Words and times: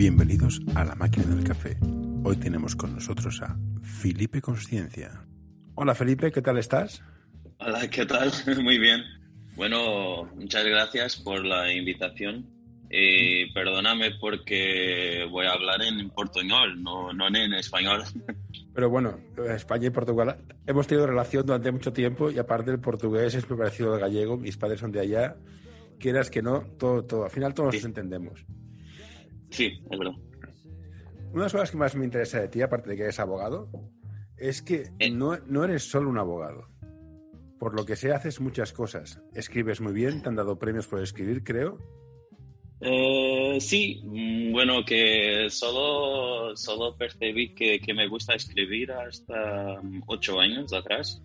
Bienvenidos 0.00 0.62
a 0.74 0.82
la 0.82 0.94
máquina 0.94 1.26
del 1.26 1.44
café. 1.44 1.76
Hoy 2.24 2.34
tenemos 2.36 2.74
con 2.74 2.94
nosotros 2.94 3.42
a 3.42 3.54
Felipe 3.82 4.40
Consciencia. 4.40 5.26
Hola 5.74 5.94
Felipe, 5.94 6.32
¿qué 6.32 6.40
tal 6.40 6.56
estás? 6.56 7.02
Hola, 7.58 7.86
¿qué 7.90 8.06
tal? 8.06 8.32
Muy 8.64 8.78
bien. 8.78 9.02
Bueno, 9.56 10.24
muchas 10.36 10.64
gracias 10.64 11.16
por 11.16 11.44
la 11.44 11.70
invitación. 11.70 12.46
Y 12.90 13.52
perdóname 13.52 14.12
porque 14.18 15.28
voy 15.30 15.44
a 15.44 15.52
hablar 15.52 15.82
en 15.82 16.08
portuñol, 16.08 16.82
no, 16.82 17.12
no 17.12 17.28
en 17.28 17.52
español. 17.52 18.02
Pero 18.74 18.88
bueno, 18.88 19.20
España 19.54 19.88
y 19.88 19.90
Portugal 19.90 20.38
hemos 20.66 20.86
tenido 20.86 21.08
relación 21.08 21.44
durante 21.44 21.72
mucho 21.72 21.92
tiempo 21.92 22.30
y 22.30 22.38
aparte 22.38 22.70
el 22.70 22.80
portugués 22.80 23.34
es 23.34 23.46
muy 23.50 23.58
parecido 23.58 23.92
al 23.92 24.00
gallego, 24.00 24.38
mis 24.38 24.56
padres 24.56 24.80
son 24.80 24.92
de 24.92 25.00
allá, 25.00 25.36
quieras 25.98 26.30
que 26.30 26.40
no, 26.40 26.62
todo, 26.78 27.04
todo, 27.04 27.24
al 27.24 27.30
final 27.30 27.52
todos 27.52 27.74
nos 27.74 27.84
entendemos. 27.84 28.46
Sí, 29.50 29.80
es 29.90 29.98
verdad. 29.98 30.14
Una 31.32 31.42
de 31.42 31.44
las 31.44 31.52
cosas 31.52 31.70
que 31.70 31.76
más 31.76 31.94
me 31.94 32.04
interesa 32.04 32.40
de 32.40 32.48
ti, 32.48 32.62
aparte 32.62 32.90
de 32.90 32.96
que 32.96 33.02
eres 33.04 33.20
abogado, 33.20 33.68
es 34.36 34.62
que 34.62 34.90
Eh. 34.98 35.10
no, 35.10 35.36
no 35.46 35.64
eres 35.64 35.88
solo 35.88 36.08
un 36.10 36.18
abogado. 36.18 36.66
Por 37.58 37.74
lo 37.74 37.84
que 37.84 37.94
sé, 37.96 38.12
haces 38.12 38.40
muchas 38.40 38.72
cosas. 38.72 39.20
Escribes 39.34 39.80
muy 39.80 39.92
bien, 39.92 40.22
te 40.22 40.28
han 40.28 40.36
dado 40.36 40.58
premios 40.58 40.86
por 40.86 41.00
escribir, 41.02 41.44
creo. 41.44 41.78
Eh, 42.80 43.58
sí, 43.60 44.00
mm, 44.02 44.52
bueno, 44.52 44.82
que 44.86 45.48
solo, 45.50 46.56
solo 46.56 46.96
percibí 46.96 47.54
que, 47.54 47.78
que 47.78 47.92
me 47.92 48.08
gusta 48.08 48.34
escribir 48.34 48.90
hasta 48.92 49.78
mm, 49.82 50.02
ocho 50.06 50.40
años 50.40 50.72
atrás. 50.72 51.22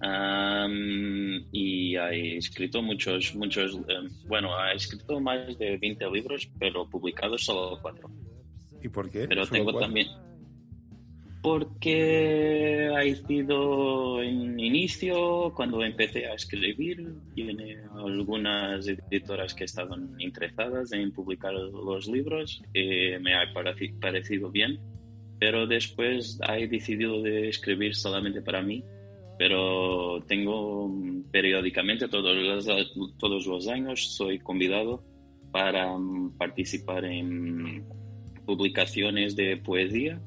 Am, 0.00 1.44
y 1.52 1.96
he 1.96 2.36
escrito 2.36 2.80
muchos, 2.82 3.34
muchos, 3.34 3.74
eh, 3.88 4.08
bueno, 4.26 4.50
he 4.72 4.76
escrito 4.76 5.18
más 5.20 5.58
de 5.58 5.76
20 5.76 6.10
libros, 6.10 6.48
pero 6.58 6.88
publicados 6.88 7.44
solo 7.44 7.78
cuatro. 7.82 8.08
¿Y 8.82 8.88
por 8.88 9.10
qué? 9.10 9.26
Pero 9.28 9.46
tengo 9.46 9.64
cuatro. 9.72 9.80
también. 9.80 10.06
Porque 11.42 12.90
ha 12.96 13.26
sido 13.26 14.22
en 14.22 14.58
inicio, 14.58 15.52
cuando 15.54 15.82
empecé 15.84 16.26
a 16.26 16.34
escribir, 16.34 17.14
tiene 17.34 17.78
algunas 17.94 18.86
editoras 18.88 19.54
que 19.54 19.64
estaban 19.64 20.14
interesadas 20.18 20.92
en 20.92 21.12
publicar 21.12 21.54
los 21.54 22.08
libros, 22.08 22.60
y 22.74 23.18
me 23.20 23.34
ha 23.34 23.52
pareci- 23.54 23.98
parecido 24.00 24.50
bien, 24.50 24.78
pero 25.38 25.66
después 25.66 26.40
he 26.48 26.66
decidido 26.66 27.22
de 27.22 27.48
escribir 27.48 27.94
solamente 27.94 28.42
para 28.42 28.60
mí, 28.60 28.82
pero 29.38 30.22
tengo 30.26 30.88
mm, 30.88 31.30
periódicamente, 31.30 32.08
todos 32.08 32.36
los, 32.36 32.66
todos 33.18 33.46
los 33.46 33.68
años, 33.68 34.14
soy 34.16 34.38
convidado 34.40 35.04
para 35.52 35.96
mm, 35.96 36.36
participar 36.36 37.04
en 37.04 37.86
publicaciones 38.44 39.36
de 39.36 39.56
poesía 39.58 40.20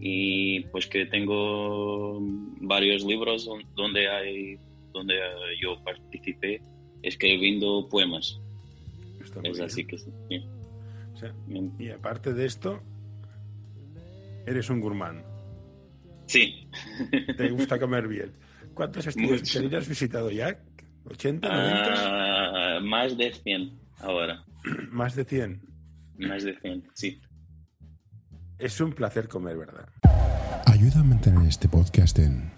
y 0.00 0.60
pues 0.66 0.86
que 0.86 1.06
tengo 1.06 2.18
varios 2.60 3.04
libros 3.04 3.46
don- 3.46 3.64
donde 3.74 4.08
hay 4.08 4.58
donde 4.92 5.14
yo 5.60 5.82
participé 5.84 6.60
escribiendo 7.02 7.88
poemas 7.88 8.40
es 9.42 9.60
así 9.60 9.84
que 9.84 9.98
sí. 9.98 10.10
sí. 10.28 10.44
O 11.14 11.16
sea, 11.16 11.34
y 11.78 11.88
aparte 11.90 12.34
de 12.34 12.44
esto, 12.44 12.80
eres 14.46 14.68
un 14.68 14.80
gourmand. 14.80 15.22
Sí. 16.26 16.68
Te 17.36 17.50
gusta 17.50 17.78
comer 17.78 18.08
bien. 18.08 18.32
¿Cuántos 18.74 19.06
estudios 19.06 19.40
Mucho. 19.40 19.68
de 19.68 19.76
has 19.76 19.88
visitado 19.88 20.30
ya? 20.30 20.58
¿80, 21.04 21.40
90? 21.40 21.94
Ah, 21.96 22.80
más 22.82 23.16
de 23.16 23.32
100 23.32 23.78
ahora 23.98 24.44
Más 24.90 25.14
de 25.14 25.24
100. 25.24 25.62
más 26.18 26.42
de 26.44 26.58
100 26.60 26.88
sí 26.94 27.20
Es 28.58 28.80
un 28.80 28.92
placer 28.92 29.28
comer, 29.28 29.58
¿verdad? 29.58 29.88
Ayuda 30.66 31.00
a 31.00 31.04
mantener 31.04 31.46
este 31.46 31.68
podcast 31.68 32.18
en 32.18 32.50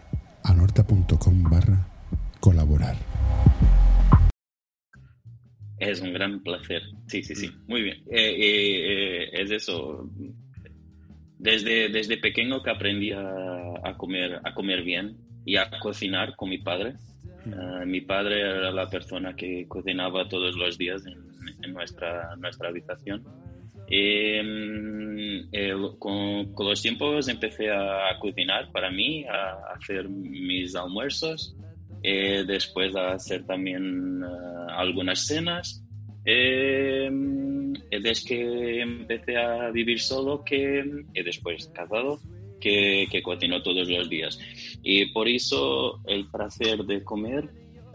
anorta.com 0.44 1.42
barra 1.50 1.86
colaborar. 2.41 2.96
Es 5.78 6.00
un 6.00 6.12
gran 6.12 6.42
placer. 6.42 6.82
Sí, 7.08 7.22
sí, 7.22 7.34
sí. 7.34 7.50
Muy 7.66 7.82
bien. 7.82 7.96
Eh, 8.10 8.30
eh, 8.38 9.24
eh, 9.24 9.42
es 9.42 9.50
eso. 9.50 10.08
Desde, 11.46 11.88
desde 11.90 12.16
pequeño 12.16 12.60
que 12.60 12.70
aprendí 12.70 13.12
a, 13.12 13.22
a 13.84 13.96
comer, 13.96 14.40
a 14.42 14.52
comer 14.52 14.82
bien 14.82 15.16
y 15.44 15.56
a 15.56 15.70
cocinar 15.80 16.34
con 16.34 16.50
mi 16.50 16.58
padre. 16.58 16.94
Eh, 17.46 17.86
mi 17.86 18.00
padre 18.00 18.40
era 18.40 18.72
la 18.72 18.90
persona 18.90 19.36
que 19.36 19.64
cocinaba 19.68 20.28
todos 20.28 20.56
los 20.56 20.76
días 20.76 21.06
en, 21.06 21.22
en 21.62 21.72
nuestra, 21.72 22.34
nuestra 22.34 22.70
habitación. 22.70 23.22
Mm, 23.88 25.48
con, 26.00 26.52
con 26.52 26.68
los 26.68 26.82
tiempos 26.82 27.28
empecé 27.28 27.70
a, 27.70 28.18
cocinar 28.18 28.72
para 28.72 28.90
mí, 28.90 29.24
a 29.26 29.72
hacer 29.76 30.08
mis 30.08 30.74
almuerzos, 30.74 31.54
eh, 32.02 32.42
después 32.44 32.96
a 32.96 33.12
hacer 33.12 33.46
también 33.46 34.20
eh, 34.24 34.72
algunas 34.76 35.24
cenas. 35.26 35.84
Desde 37.91 38.26
que 38.26 38.80
empecé 38.80 39.36
a 39.36 39.70
vivir 39.70 40.00
solo 40.00 40.42
que, 40.44 40.84
y 41.14 41.22
después 41.22 41.70
casado, 41.72 42.19
que, 42.60 43.06
que 43.10 43.22
cocino 43.22 43.62
todos 43.62 43.88
los 43.88 44.08
días. 44.08 44.38
Y 44.82 45.12
por 45.12 45.28
eso 45.28 46.00
el 46.06 46.26
placer 46.30 46.78
de 46.84 47.04
comer 47.04 47.48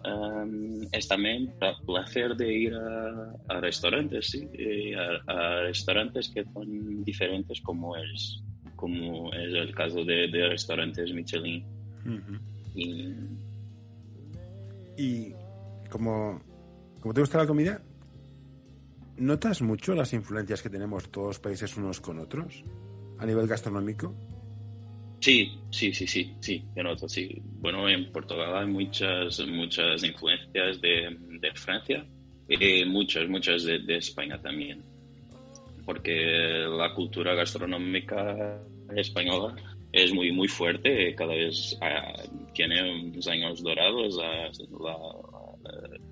um, 0.06 0.82
es 0.92 1.08
también 1.08 1.54
el 1.60 1.76
placer 1.86 2.36
de 2.36 2.54
ir 2.54 2.74
a, 2.74 3.34
a 3.50 3.60
restaurantes, 3.60 4.30
¿sí? 4.30 4.48
A, 4.94 5.32
a 5.32 5.62
restaurantes 5.64 6.32
que 6.34 6.46
son 6.54 7.04
diferentes 7.04 7.60
como 7.62 7.96
es, 7.98 8.44
como 8.76 9.32
es 9.34 9.54
el 9.54 9.74
caso 9.76 10.04
de, 10.06 10.28
de 10.28 10.50
restaurantes 10.50 11.12
Michelin. 11.14 11.64
Ujú. 12.06 12.40
Y, 12.76 13.14
Y 14.98 15.34
como, 15.90 16.42
como 17.00 17.14
te 17.14 17.22
gusta 17.22 17.40
la 17.40 17.48
comida, 17.48 17.82
¿notas 19.22 19.62
mucho 19.62 19.94
las 19.94 20.14
influencias 20.14 20.62
que 20.62 20.70
tenemos 20.70 21.10
todos 21.10 21.28
los 21.28 21.40
países 21.40 21.78
unos 21.78 22.02
con 22.02 22.20
otros 22.20 22.64
a 23.20 23.26
nivel 23.26 23.48
gastronómico? 23.48 24.16
Sí, 25.20 25.52
sí, 25.70 25.94
sí, 25.94 26.08
sí, 26.08 26.36
sí, 26.40 26.66
yo 26.76 26.82
noto, 26.82 27.08
sí. 27.08 27.40
Bueno, 27.60 27.88
en 27.88 28.12
Portugal 28.12 28.58
hay 28.58 28.66
muchas, 28.66 29.40
muchas 29.48 30.04
influencias 30.04 30.82
de, 30.82 31.52
Francia 31.54 32.04
y 32.50 32.84
muchas, 32.86 33.30
muchas 33.30 33.64
de, 33.64 33.96
España 33.96 34.42
también. 34.42 34.84
Porque 35.86 36.66
la 36.68 36.94
cultura 36.96 37.36
gastronómica 37.36 38.60
española 38.96 39.56
es 39.92 40.12
muy, 40.12 40.32
muy 40.32 40.48
fuerte, 40.48 41.14
cada 41.14 41.36
vez 41.36 41.78
ah, 41.82 42.14
tiene 42.54 43.04
unos 43.04 43.28
años 43.28 43.62
dorados 43.62 44.18
ah, 44.24 44.50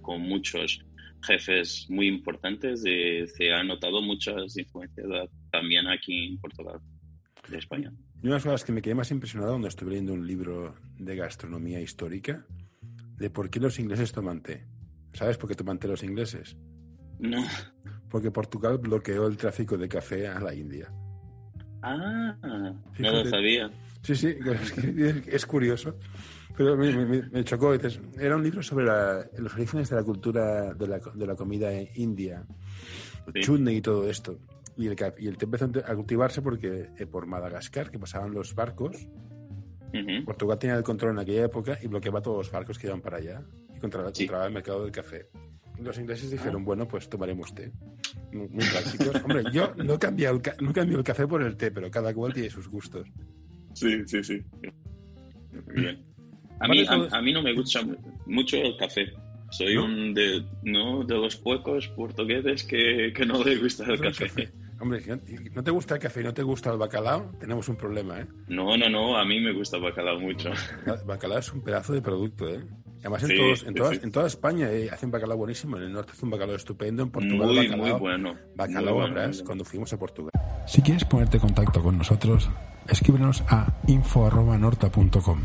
con 0.03 0.21
muchos 0.21 0.85
jefes 1.21 1.85
muy 1.89 2.07
importantes 2.07 2.83
y 2.85 3.27
se 3.27 3.51
han 3.51 3.67
notado 3.67 4.01
muchas 4.01 4.57
influencias 4.57 5.07
también 5.51 5.87
aquí 5.87 6.27
en 6.27 6.39
Portugal, 6.39 6.79
de 7.49 7.57
España. 7.57 7.91
Y 8.21 8.27
una 8.27 8.31
de 8.31 8.35
las 8.35 8.43
cosas 8.43 8.63
que 8.63 8.71
me 8.71 8.81
quedé 8.81 8.95
más 8.95 9.11
impresionado 9.11 9.51
cuando 9.53 9.67
estuve 9.67 9.91
leyendo 9.91 10.13
un 10.13 10.25
libro 10.25 10.75
de 10.97 11.15
gastronomía 11.15 11.81
histórica 11.81 12.45
de 13.17 13.29
por 13.29 13.49
qué 13.49 13.59
los 13.59 13.79
ingleses 13.79 14.11
toman 14.11 14.41
té. 14.41 14.65
¿Sabes 15.13 15.37
por 15.37 15.49
qué 15.49 15.55
toman 15.55 15.79
té 15.79 15.87
los 15.87 16.03
ingleses? 16.03 16.55
No. 17.19 17.43
Porque 18.09 18.31
Portugal 18.31 18.77
bloqueó 18.77 19.27
el 19.27 19.37
tráfico 19.37 19.77
de 19.77 19.89
café 19.89 20.27
a 20.27 20.39
la 20.39 20.53
India. 20.53 20.91
Ah, 21.81 22.35
no 22.41 22.81
Fíjate. 22.93 23.23
lo 23.23 23.29
sabía. 23.29 23.71
Sí, 24.03 24.15
sí, 24.15 24.27
es, 24.97 25.27
es 25.27 25.45
curioso. 25.45 25.97
Pero 26.59 26.75
me, 26.75 26.91
me- 27.05 27.21
me 27.29 27.43
chocó. 27.45 27.71
dices, 27.71 28.01
Era 28.19 28.35
un 28.35 28.43
libro 28.43 28.61
sobre 28.61 28.83
la- 28.85 29.25
los 29.37 29.53
orígenes 29.53 29.89
de 29.89 29.95
la 29.95 30.03
cultura 30.03 30.73
de 30.73 30.87
la, 30.87 30.99
de 30.99 31.25
la 31.25 31.33
comida 31.37 31.71
india, 31.95 32.45
Sí. 33.33 33.39
chutney 33.39 33.77
y 33.77 33.81
todo 33.81 34.09
esto. 34.09 34.37
Y 34.75 34.87
el, 34.87 34.97
y 35.19 35.27
el 35.27 35.37
té 35.37 35.45
empezó 35.45 35.71
a 35.85 35.95
cultivarse 35.95 36.41
porque 36.41 36.89
eh, 36.97 37.05
por 37.05 37.27
Madagascar, 37.27 37.89
que 37.89 37.97
pasaban 37.97 38.33
los 38.33 38.53
barcos, 38.55 39.07
Ujú. 39.93 40.25
Portugal 40.25 40.59
tenía 40.59 40.75
el 40.75 40.83
control 40.83 41.11
en 41.13 41.19
aquella 41.19 41.45
época 41.45 41.77
y 41.81 41.87
bloqueaba 41.87 42.21
todos 42.21 42.37
los 42.39 42.51
barcos 42.51 42.77
que 42.77 42.87
iban 42.87 42.99
para 42.99 43.17
allá 43.19 43.41
y 43.73 43.79
controlaba, 43.79 44.13
Sí. 44.13 44.23
controlaba 44.23 44.47
el 44.47 44.53
mercado 44.53 44.83
del 44.83 44.91
café. 44.91 45.29
Los 45.81 45.97
ingleses 45.97 46.29
dijeron, 46.29 46.65
bueno, 46.65 46.85
pues 46.89 47.07
tomaremos 47.07 47.55
té. 47.55 47.71
Muy, 48.33 48.49
muy 48.49 48.65
prácticos. 48.65 49.11
Hombre, 49.23 49.43
yo 49.53 49.73
no 49.77 49.93
he, 49.93 49.97
cambiado 49.97 50.35
el 50.35 50.41
no 50.61 50.71
he 50.71 50.73
cambiado 50.73 50.99
el 50.99 51.05
café 51.05 51.25
por 51.25 51.41
el 51.41 51.55
té, 51.55 51.71
pero 51.71 51.89
cada 51.89 52.13
cual 52.13 52.33
tiene 52.33 52.49
sus 52.49 52.67
gustos. 52.67 53.07
Sí, 53.73 54.03
sí, 54.07 54.21
sí. 54.25 54.41
Bien. 55.73 56.05
A 56.59 56.67
mí, 56.67 56.85
a, 56.87 57.17
a 57.17 57.21
mí 57.21 57.31
no 57.33 57.41
me 57.41 57.53
gusta 57.53 57.81
mucho 58.25 58.57
el 58.57 58.75
café. 58.77 59.11
Soy 59.51 59.75
¿No? 59.75 59.85
un 59.85 60.13
de, 60.13 60.45
no, 60.63 61.03
de 61.03 61.15
los 61.15 61.35
pocos 61.37 61.87
portugueses 61.89 62.63
que, 62.63 63.11
que 63.15 63.25
no 63.25 63.43
le 63.43 63.55
gusta 63.57 63.85
el 63.85 63.99
café. 63.99 64.27
café. 64.27 64.49
Hombre, 64.81 65.01
si 65.01 65.09
no, 65.09 65.19
no 65.55 65.63
te 65.63 65.71
gusta 65.71 65.95
el 65.95 65.99
café 65.99 66.21
y 66.21 66.23
no 66.23 66.33
te 66.33 66.43
gusta 66.43 66.71
el 66.71 66.77
bacalao, 66.77 67.31
tenemos 67.39 67.67
un 67.67 67.75
problema, 67.75 68.21
¿eh? 68.21 68.27
No, 68.47 68.77
no, 68.77 68.87
no, 68.89 69.17
a 69.17 69.25
mí 69.25 69.39
me 69.41 69.51
gusta 69.51 69.75
el 69.77 69.83
bacalao 69.83 70.19
mucho. 70.19 70.51
El 70.85 71.05
bacalao 71.05 71.39
es 71.39 71.51
un 71.51 71.61
pedazo 71.61 71.91
de 71.93 72.01
producto, 72.01 72.47
¿eh? 72.47 72.63
Además, 72.99 73.23
en, 73.23 73.35
todos, 73.37 73.65
todas- 73.75 73.95
sí. 73.95 73.99
en 74.03 74.11
toda 74.11 74.27
España 74.27 74.71
eh, 74.71 74.89
hacen 74.91 75.09
bacalao 75.11 75.37
buenísimo. 75.37 75.77
En 75.77 75.83
el 75.83 75.91
norte 75.93 76.11
hace 76.13 76.23
un 76.25 76.31
bacalao 76.31 76.55
estupendo. 76.55 77.03
En 77.03 77.09
Portugal, 77.11 77.47
Muy, 77.47 77.57
bacalao, 77.57 77.77
muy 77.87 77.91
bueno. 77.99 78.35
bacalao 78.55 78.93
Muy 78.95 79.01
bueno, 79.09 79.15
bueno. 79.27 79.43
cuando 79.45 79.65
fuimos 79.65 79.91
a 79.93 79.97
Portugal. 79.99 80.31
Si 80.67 80.81
quieres 80.81 81.03
ponerte 81.05 81.37
en 81.37 81.41
contacto 81.41 81.81
con 81.81 81.97
nosotros, 81.97 82.49
escríbenos 82.87 83.43
a 83.49 83.73
info.norta.com. 83.87 85.41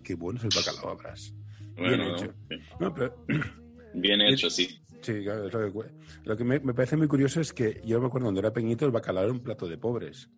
Qué 0.00 0.14
bueno 0.14 0.38
es 0.38 0.44
el 0.44 0.50
bacalao 0.54 0.90
habrás. 0.92 1.34
Bueno, 1.76 1.96
Bien 2.04 2.14
hecho. 2.14 2.34
sí. 2.48 2.56
No, 2.80 2.94
pero 2.94 3.24
Bien 3.94 4.20
hecho, 4.22 4.48
sí. 4.50 4.78
Sí, 5.02 5.22
claro, 5.24 5.46
es 5.48 5.52
lo 5.52 5.60
que, 5.60 5.72
cue- 5.72 5.92
lo 6.24 6.36
que 6.36 6.44
me, 6.44 6.60
me 6.60 6.72
parece 6.74 6.96
muy 6.96 7.08
curioso 7.08 7.40
es 7.40 7.52
que 7.52 7.80
yo 7.84 8.00
me 8.00 8.06
acuerdo 8.06 8.26
cuando 8.26 8.40
era 8.40 8.52
pequeñito 8.52 8.86
el 8.86 8.92
bacalao 8.92 9.24
era 9.24 9.32
un 9.32 9.40
plato 9.42 9.66
de 9.68 9.76
pobres, 9.76 10.30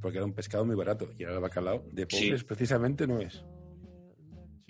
porque 0.00 0.18
era 0.18 0.24
un 0.24 0.32
pescado 0.32 0.64
muy 0.64 0.76
barato 0.76 1.10
y 1.18 1.24
ahora 1.24 1.36
el 1.36 1.42
bacalao 1.42 1.84
de 1.92 2.06
Sí. 2.08 2.26
pobres 2.26 2.44
precisamente 2.44 3.06
no 3.06 3.18
es. 3.20 3.44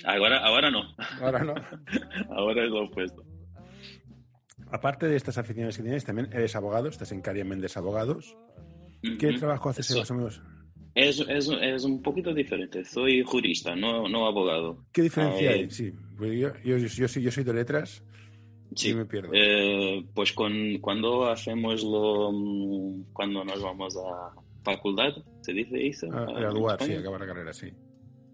Ahora, 0.05 0.39
ahora 0.39 0.71
no. 0.71 0.83
Ahora 1.21 1.45
no. 1.45 1.55
Ahora 2.31 2.65
es 2.65 2.71
lo 2.71 2.85
opuesto. 2.85 3.23
Aparte 4.73 5.07
de 5.07 5.17
estas 5.17 5.37
aficiones 5.37 5.77
que 5.77 5.83
tienes, 5.83 6.05
también 6.05 6.31
eres 6.33 6.57
abogado, 6.57 6.89
estás 6.89 7.13
en 7.13 7.21
Caria 7.21 7.45
Méndez 7.45 7.77
Abogados. 7.77 8.37
¿Qué 9.19 9.33
trabajo 9.39 9.69
haces 9.71 9.91
Eso. 9.91 9.99
más 9.99 10.11
o 10.11 10.15
menos? 10.15 10.43
Es, 10.95 11.21
es, 11.29 11.49
es 11.49 11.85
un 11.85 12.03
poquito 12.03 12.35
diferente. 12.35 12.85
Soy 12.85 13.23
jurista, 13.23 13.77
no, 13.77 14.09
no 14.09 14.27
abogado. 14.27 14.85
¿Qué 14.93 15.03
diferencia 15.03 15.51
Ah, 15.51 15.55
hay? 15.55 15.71
Sí, 15.71 15.93
pues 16.19 16.39
yo, 16.39 16.51
yo, 16.65 16.77
yo, 16.79 17.09
soy, 17.09 17.23
yo 17.23 17.31
soy 17.31 17.45
de 17.45 17.55
letras 17.55 18.03
Sí. 18.75 18.91
y 18.91 18.95
me 18.95 19.05
pierdo. 19.07 19.31
Eh, 19.33 20.05
pues 20.15 20.33
con, 20.33 20.79
cuando 20.81 21.27
hacemos 21.29 21.83
lo. 21.85 22.31
mm, 22.33 23.13
Cuando 23.13 23.45
nos 23.45 23.63
vamos 23.63 23.97
a 23.97 24.33
facultad, 24.65 25.13
¿se 25.41 25.53
dice 25.53 25.87
eso? 25.87 26.07
Ah, 26.13 26.27
Ah, 26.29 26.33
graduar, 26.41 26.83
sí, 26.83 26.93
acabar 26.95 27.21
la 27.21 27.27
carrera, 27.27 27.53
sí. 27.53 27.69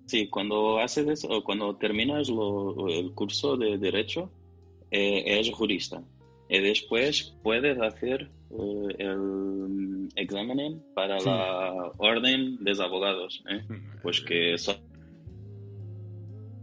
Sí, 0.07 0.29
cuando 0.29 0.79
haces 0.79 1.07
eso, 1.09 1.29
o 1.29 1.43
cuando 1.45 1.77
terminas 1.77 2.29
lo- 2.29 2.89
el 2.89 3.13
curso 3.13 3.57
de 3.57 3.77
Derecho, 3.79 4.31
eh, 4.91 5.23
eres 5.27 5.51
jurista. 5.51 6.03
Y 6.49 6.61
después 6.61 7.35
puedes 7.43 7.79
hacer 7.81 8.31
eh, 8.51 8.95
el 8.99 9.19
examen 10.17 10.83
para 10.95 11.19
Sí. 11.21 11.27
la 11.29 11.73
orden 11.99 12.57
de 12.63 12.73
abogados. 12.83 13.43
¿eh? 13.51 13.63
Pues 14.03 14.21
que 14.21 14.57
so- 14.59 14.77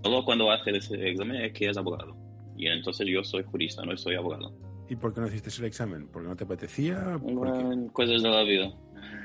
solo 0.03 0.23
cuando 0.25 0.51
haces 0.51 0.75
ese 0.91 1.09
examen 1.09 1.41
es 1.41 1.53
que 1.53 1.69
es 1.69 1.77
abogado. 1.77 2.15
Y 2.55 2.67
entonces 2.67 3.07
yo 3.07 3.23
soy 3.23 3.43
jurista, 3.43 3.83
no 3.85 3.95
soy 3.97 4.15
abogado. 4.15 4.53
¿Y 4.89 4.95
por 4.95 5.13
qué 5.13 5.21
no 5.21 5.27
hiciste 5.27 5.49
el 5.59 5.65
examen? 5.65 6.07
¿Porque 6.11 6.27
no 6.27 6.35
te 6.35 6.43
apetecía? 6.43 7.17
Mm, 7.21 7.87
Cosas 7.87 8.21
de 8.21 8.29
la 8.29 8.43
vida. 8.43 8.71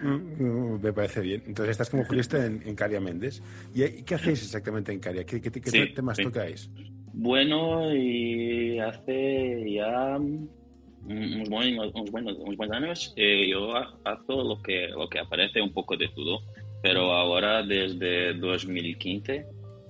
Mm, 0.03 0.81
Me 0.81 0.93
parece 0.93 1.21
bien. 1.21 1.43
Entonces 1.47 1.73
estás 1.73 1.91
como 1.91 2.05
jurista 2.05 2.45
en, 2.47 2.63
en 2.65 2.75
Caria 2.75 3.01
Méndez. 3.01 3.43
¿Y 3.75 4.03
qué 4.05 4.15
hacéis 4.15 4.43
exactamente 4.43 4.93
en 4.93 5.01
Caria? 5.01 5.25
¿Qué, 5.25 5.41
qué, 5.41 5.51
qué 5.51 5.71
Sí, 5.71 5.93
temas 5.95 6.17
sí. 6.17 6.23
tocáis? 6.25 6.71
Bueno, 7.13 7.93
y 7.95 8.79
hace 8.79 9.65
ya 9.73 10.19
unos 11.09 11.49
buenos, 11.49 11.91
unos 11.95 12.11
buenos, 12.11 12.37
unos 12.39 12.57
buenos 12.57 12.77
años 12.77 13.13
eh, 13.17 13.49
yo 13.51 13.75
ha- 13.77 13.95
hago 14.05 14.43
lo 14.43 14.63
que, 14.63 14.89
lo 14.89 15.09
que 15.09 15.19
aparece 15.21 15.61
un 15.61 15.73
poco 15.73 15.97
de 15.97 16.09
todo, 16.09 16.41
pero 16.83 17.13
ahora 17.13 17.63
desde 17.63 18.35
2015 18.35 19.47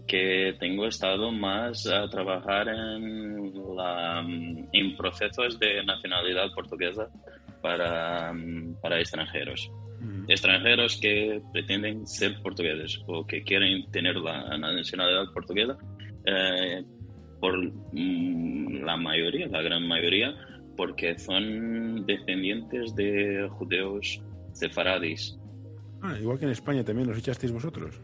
que 0.06 0.54
tengo 0.58 0.86
estado 0.86 1.30
más 1.32 1.86
a 1.86 2.08
trabajar 2.08 2.68
en, 2.68 3.52
la, 3.76 4.22
mm, 4.22 4.68
en 4.72 4.96
procesos 4.96 5.58
de 5.58 5.84
nacionalidad 5.84 6.46
portuguesa 6.54 7.08
para, 7.60 8.32
mm, 8.32 8.76
para 8.80 8.98
extranjeros 9.00 9.70
Mm. 10.00 10.30
extranjeros 10.30 10.96
que 11.00 11.42
pretenden 11.52 12.06
ser 12.06 12.40
portugueses 12.40 13.00
o 13.08 13.26
que 13.26 13.42
quieren 13.42 13.90
tener 13.90 14.14
la 14.14 14.56
nacionalidad 14.56 15.24
portuguesa, 15.34 15.76
eh, 16.24 16.84
por 17.40 17.58
mm, 17.92 18.84
la 18.84 18.96
mayoría, 18.96 19.48
la 19.48 19.60
gran 19.60 19.88
mayoría, 19.88 20.36
porque 20.78 21.18
son 21.18 22.06
descendientes 22.06 22.94
de 22.94 23.48
judeos 23.50 24.22
sefaradis. 24.52 25.36
Ah, 26.00 26.16
igual 26.18 26.38
que 26.38 26.44
en 26.44 26.52
España 26.52 26.84
también 26.84 27.08
los 27.08 27.18
echasteis 27.18 27.52
vosotros. 27.52 28.00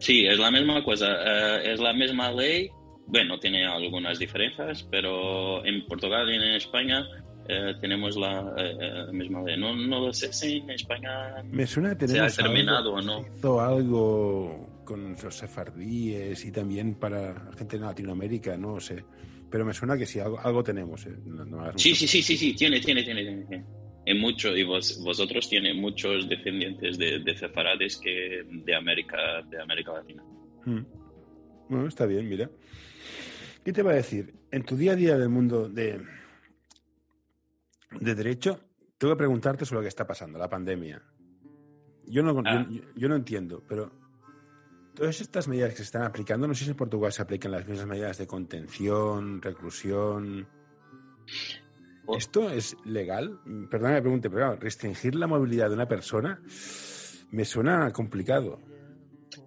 Sí, 0.00 0.26
es 0.26 0.36
la 0.36 0.50
misma 0.50 0.82
cosa, 0.82 1.06
eh, 1.06 1.72
es 1.72 1.80
la 1.80 1.92
misma 1.92 2.32
ley, 2.32 2.68
bueno, 3.06 3.38
tiene 3.38 3.64
algunas 3.64 4.18
diferencias, 4.18 4.82
pero 4.90 5.64
en 5.64 5.86
Portugal 5.86 6.28
y 6.28 6.34
en 6.34 6.42
España 6.56 7.04
eh, 7.48 7.74
tenemos 7.80 8.16
la 8.16 8.52
eh, 8.58 9.12
misma 9.12 9.42
ley. 9.42 9.56
No, 9.56 9.76
no 9.76 10.06
lo 10.06 10.12
sé 10.12 10.32
si 10.32 10.56
en 10.56 10.70
España 10.70 11.36
Me 11.44 11.68
suena 11.68 11.96
que 11.96 12.08
se 12.08 12.18
ha 12.18 12.28
terminado 12.28 12.96
algo, 12.96 13.12
o 13.12 13.20
no. 13.20 13.26
hizo 13.36 13.60
algo 13.60 14.82
con 14.84 15.14
los 15.22 15.34
sefardíes 15.36 16.44
y 16.44 16.50
también 16.50 16.96
para 16.96 17.48
gente 17.56 17.78
de 17.78 17.86
Latinoamérica, 17.86 18.56
no 18.56 18.80
sé. 18.80 19.04
Pero 19.50 19.64
me 19.64 19.72
suena 19.72 19.96
que 19.96 20.04
sí, 20.06 20.20
algo, 20.20 20.38
algo 20.40 20.62
tenemos. 20.62 21.06
eh. 21.06 21.16
No- 21.24 21.44
no 21.44 21.60
hagas 21.60 21.80
Sí, 21.80 21.94
sí, 21.94 22.06
sí, 22.06 22.22
sí, 22.22 22.36
sí, 22.36 22.54
tiene, 22.54 22.80
tiene, 22.80 23.02
tiene, 23.02 23.24
tiene. 23.24 23.64
En 24.04 24.18
mucho, 24.20 24.56
y 24.56 24.62
vos, 24.64 25.00
vosotros 25.02 25.48
tiene 25.48 25.74
muchos 25.74 26.28
descendientes 26.28 26.96
de, 26.98 27.18
de 27.20 27.36
sefarades 27.36 27.98
que 27.98 28.42
de 28.48 28.74
América, 28.74 29.42
de 29.50 29.60
América 29.60 29.92
Latina. 29.92 30.22
Mm. 30.64 30.80
Bueno, 31.68 31.86
está 31.88 32.06
bien, 32.06 32.28
mira. 32.28 32.50
¿Qué 33.64 33.72
te 33.72 33.82
va 33.82 33.90
a 33.92 33.96
decir? 33.96 34.34
En 34.50 34.64
tu 34.64 34.76
día 34.76 34.92
a 34.92 34.96
día 34.96 35.18
del 35.18 35.28
mundo 35.28 35.68
de, 35.68 36.00
de 38.00 38.14
derecho, 38.14 38.60
tengo 38.96 39.14
que 39.14 39.18
preguntarte 39.18 39.64
sobre 39.66 39.78
lo 39.80 39.82
que 39.82 39.88
está 39.88 40.06
pasando, 40.06 40.38
la 40.38 40.48
pandemia. 40.48 41.02
Yo 42.06 42.22
no, 42.22 42.40
Ah. 42.46 42.66
yo, 42.70 42.80
yo 42.96 43.08
no 43.08 43.16
entiendo, 43.16 43.62
pero 43.68 43.92
todas 44.98 45.20
estas 45.20 45.46
medidas 45.46 45.70
que 45.70 45.76
se 45.76 45.84
están 45.84 46.02
aplicando, 46.02 46.48
no 46.48 46.54
sé 46.54 46.64
si 46.64 46.70
en 46.70 46.76
Portugal 46.76 47.12
se 47.12 47.22
aplican 47.22 47.52
las 47.52 47.68
mismas 47.68 47.86
medidas 47.86 48.18
de 48.18 48.26
contención, 48.26 49.40
reclusión. 49.40 50.48
¿Esto 52.16 52.50
es 52.50 52.76
legal? 52.84 53.38
Perdona 53.70 53.90
que 53.90 53.94
me 53.94 54.02
pregunte, 54.02 54.28
pero 54.28 54.46
claro, 54.46 54.60
restringir 54.60 55.14
la 55.14 55.28
movilidad 55.28 55.68
de 55.68 55.74
una 55.74 55.86
persona 55.86 56.42
me 57.30 57.44
suena 57.44 57.92
complicado. 57.92 58.58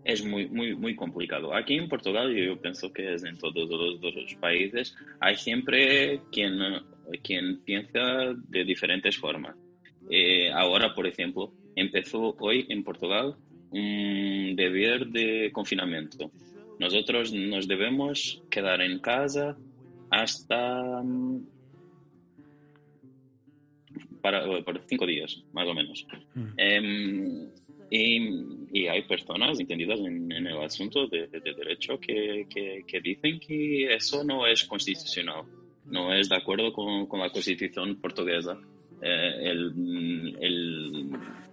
Es 0.06 0.24
muy, 0.25 0.48
muy, 0.48 0.74
muy 0.74 0.95
complicado. 0.95 1.54
Aquí 1.54 1.75
en 1.75 1.89
Portugal, 1.89 2.33
yo 2.33 2.59
pienso 2.62 2.94
que 2.94 3.13
es 3.13 3.25
en 3.25 3.38
todos 3.38 3.69
los, 3.69 4.01
los 4.01 4.36
países, 4.36 4.95
hay 5.19 5.36
siempre 5.36 6.21
quien, 6.31 6.59
quien 7.21 7.59
piensa 7.65 8.33
de 8.47 8.63
diferentes 8.63 9.18
formas. 9.18 9.57
Eh, 10.09 10.50
ahora, 10.54 10.95
por 10.95 11.07
ejemplo, 11.07 11.51
empezó 11.75 12.38
hoy 12.39 12.68
en 12.69 12.86
Portugal 12.86 13.36
un 13.71 14.53
deber 14.56 15.07
de 15.07 15.50
confinamiento. 15.51 16.31
Nosotros 16.79 17.31
nos 17.33 17.68
debemos 17.68 18.41
quedar 18.50 18.81
en 18.81 19.00
casa 19.00 19.56
hasta 20.09 21.01
mm, 21.04 21.45
para, 24.21 24.44
por 24.63 24.81
cinco 24.87 25.06
días, 25.06 25.42
más 25.54 25.68
o 25.68 25.73
menos. 25.73 26.06
Mm. 26.35 26.47
Em, 26.57 27.49
y, 27.90 28.80
y 28.81 28.87
hay 28.87 29.01
personas 29.04 29.59
entendidas 29.59 29.99
en, 29.99 30.31
en 30.31 30.47
el 30.47 30.57
asunto 30.61 31.07
de, 31.07 31.28
de- 31.28 31.40
de 31.42 31.54
derecho 31.54 31.99
que, 31.99 32.45
que- 32.49 32.83
que 32.87 33.01
dicen 33.01 33.40
que 33.40 33.94
eso 33.94 34.23
no 34.23 34.47
es 34.47 34.63
constitucional, 34.63 35.44
no 35.85 36.13
es 36.13 36.30
de 36.30 36.35
acuerdo 36.37 36.71
con, 36.71 37.06
con 37.07 37.19
la 37.19 37.30
constitución 37.30 37.97
portuguesa. 37.97 38.57
Eh, 39.01 39.49
el, 39.51 40.35
el- 40.40 41.09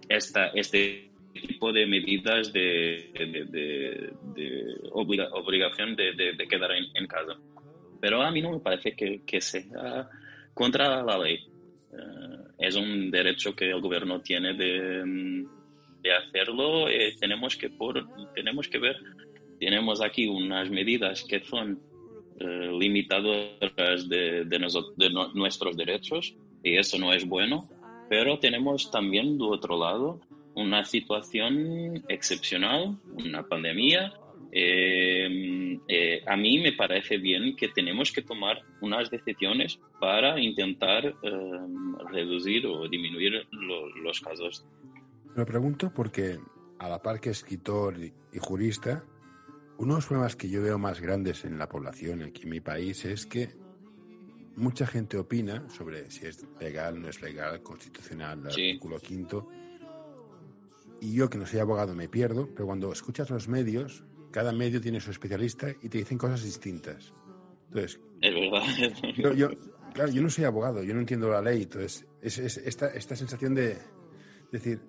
esta, 0.07 0.47
este 0.49 1.08
tipo 1.33 1.71
de 1.71 1.85
medidas 1.85 2.51
de, 2.51 3.11
de- 3.13 3.45
de- 3.45 4.13
de 4.35 4.65
obliga- 4.91 5.29
obligación 5.33 5.95
de, 5.95 6.13
de- 6.13 6.33
de 6.33 6.47
quedar 6.47 6.71
en, 6.71 6.85
casa. 7.07 7.33
Pero 8.01 8.21
a 8.21 8.31
mí 8.31 8.41
no 8.41 8.51
me 8.51 8.59
parece 8.59 8.93
que, 8.95 9.21
sea 9.41 10.09
contra 10.53 11.03
la 11.03 11.17
ley. 11.17 11.39
Eh, 11.91 12.37
es 12.59 12.75
un 12.75 13.09
derecho 13.11 13.55
que 13.55 13.69
el 13.69 13.81
gobierno 13.81 14.21
tiene 14.21 14.53
de, 14.53 15.45
de 16.01 16.11
hacerlo. 16.13 16.87
eh, 16.89 17.13
tenemos, 17.19 17.55
que 17.55 17.69
por, 17.69 18.05
tenemos 18.33 18.67
que 18.67 18.79
ver, 18.79 18.97
tenemos 19.59 20.01
aquí 20.01 20.27
unas 20.27 20.69
medidas 20.69 21.23
que 21.23 21.39
son 21.41 21.79
eh, 22.39 22.71
limitadoras 22.79 24.07
de, 24.07 24.45
de 24.45 24.59
de 24.97 25.09
nuestros 25.33 25.75
derechos 25.75 26.33
y 26.63 26.77
eso 26.77 26.97
no 26.97 27.13
es 27.13 27.25
bueno. 27.27 27.67
Pero 28.09 28.39
tenemos 28.39 28.89
también, 28.89 29.37
del 29.37 29.49
otro 29.49 29.77
lado, 29.77 30.19
una 30.59 30.83
situación 30.85 32.03
excepcional, 32.07 32.97
una 33.05 33.43
pandemia. 33.47 34.13
Eh, 34.51 35.77
eh, 35.87 36.23
a 36.25 36.35
mí 36.35 36.59
me 36.59 36.73
parece 36.73 37.17
bien 37.17 37.55
que 37.55 37.67
tenemos 37.69 38.11
que 38.11 38.21
tomar 38.21 38.61
unas 38.81 39.09
decisiones 39.09 39.79
para 39.99 40.39
intentar 40.39 41.05
eh, 41.05 41.13
reducir 42.11 42.65
o 42.65 42.87
disminuir 42.87 43.45
lo- 43.51 43.89
los 43.97 44.19
casos. 44.21 44.65
Me 45.35 45.37
lo 45.37 45.45
pregunto 45.45 45.91
porque, 45.93 46.39
a 46.79 46.89
la 46.89 47.01
par 47.01 47.19
que 47.19 47.29
escritor 47.31 47.97
y 48.03 48.13
y 48.31 48.37
jurista, 48.37 49.03
uno 49.79 49.93
de 49.93 49.97
los 49.97 50.05
problemas 50.05 50.35
que 50.35 50.49
yo 50.49 50.61
veo 50.61 50.77
más 50.77 51.01
grandes 51.01 51.45
en 51.45 51.57
la 51.57 51.67
población 51.67 52.21
aquí 52.21 52.43
en 52.43 52.49
mi 52.49 52.59
país 52.61 53.03
es 53.05 53.25
que 53.25 53.49
mucha 54.55 54.85
gente 54.85 55.17
opina 55.17 55.67
sobre 55.69 56.11
si 56.11 56.27
es 56.27 56.45
legal, 56.59 57.01
no 57.01 57.07
es 57.09 57.21
legal, 57.23 57.63
constitucional, 57.63 58.41
el 58.45 58.51
Sí. 58.51 58.67
artículo 58.69 58.99
quinto. 58.99 59.47
Y 61.01 61.13
yo 61.13 61.29
que 61.29 61.37
no 61.37 61.45
soy 61.45 61.59
abogado 61.59 61.95
me 61.95 62.09
pierdo, 62.09 62.49
pero 62.53 62.65
cuando 62.65 62.91
escuchas 62.91 63.29
los 63.29 63.47
medios, 63.47 64.03
cada 64.31 64.51
medio 64.51 64.81
tiene 64.81 64.99
su 64.99 65.11
especialista 65.11 65.69
y 65.81 65.89
te 65.89 65.99
dicen 65.99 66.17
cosas 66.17 66.43
distintas. 66.43 67.13
Entonces, 67.67 67.99
es 68.21 68.33
verdad. 68.33 69.13
Yo, 69.15 69.33
yo, 69.33 69.49
claro, 69.93 70.11
yo 70.11 70.21
no 70.21 70.29
soy 70.29 70.45
abogado, 70.45 70.83
yo 70.83 70.93
no 70.93 70.99
entiendo 70.99 71.29
la 71.29 71.41
ley, 71.41 71.63
entonces 71.63 72.05
es, 72.21 72.37
es 72.37 72.57
esta, 72.57 72.87
esta 72.87 73.15
sensación 73.15 73.55
de 73.55 73.77
decir, 74.51 74.81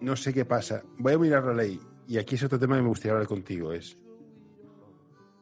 no 0.00 0.16
sé 0.16 0.32
qué 0.32 0.44
pasa, 0.44 0.82
voy 0.98 1.14
a 1.14 1.18
mirar 1.18 1.44
la 1.44 1.54
ley 1.54 1.80
y 2.06 2.18
aquí 2.18 2.36
es 2.36 2.42
otro 2.44 2.58
tema 2.58 2.76
que 2.76 2.82
me 2.82 2.88
gustaría 2.88 3.12
hablar 3.12 3.28
contigo, 3.28 3.72
es, 3.72 3.98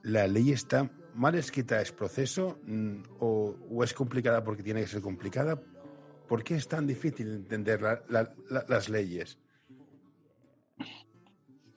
¿la 0.02 0.26
ley 0.26 0.52
está 0.52 0.90
mal 1.14 1.34
escrita, 1.34 1.80
es 1.80 1.92
proceso 1.92 2.58
mm, 2.64 3.02
o, 3.20 3.56
o 3.70 3.84
es 3.84 3.94
complicada 3.94 4.42
porque 4.42 4.62
tiene 4.62 4.80
que 4.80 4.88
ser 4.88 5.00
complicada? 5.00 5.60
¿Por 6.26 6.42
qué 6.42 6.56
es 6.56 6.66
tan 6.66 6.86
difícil 6.86 7.28
entender 7.28 7.80
la, 7.80 8.02
la, 8.08 8.34
la, 8.50 8.64
las 8.68 8.88
leyes? 8.88 9.38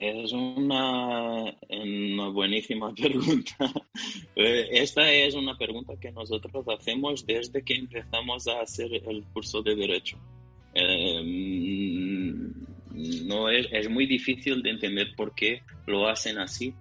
Es 0.00 0.32
una, 0.32 1.54
una, 1.68 2.28
buenísima 2.30 2.94
pregunta. 2.94 3.70
Esta 4.34 5.12
es 5.12 5.34
una 5.34 5.58
pregunta 5.58 5.92
que 6.00 6.10
nosotros 6.10 6.64
hacemos 6.68 7.26
desde 7.26 7.62
que 7.62 7.74
empezamos 7.74 8.48
a 8.48 8.62
hacer 8.62 8.90
el 8.94 9.22
curso 9.34 9.60
de 9.60 9.76
Derecho. 9.76 10.16
Eh, 10.72 11.20
no 13.26 13.50
es, 13.50 13.66
es, 13.70 13.90
muy 13.90 14.06
difícil 14.06 14.62
de 14.62 14.70
entender 14.70 15.14
por 15.14 15.34
qué 15.34 15.60
lo 15.86 16.08
hacen 16.08 16.38
así. 16.38 16.72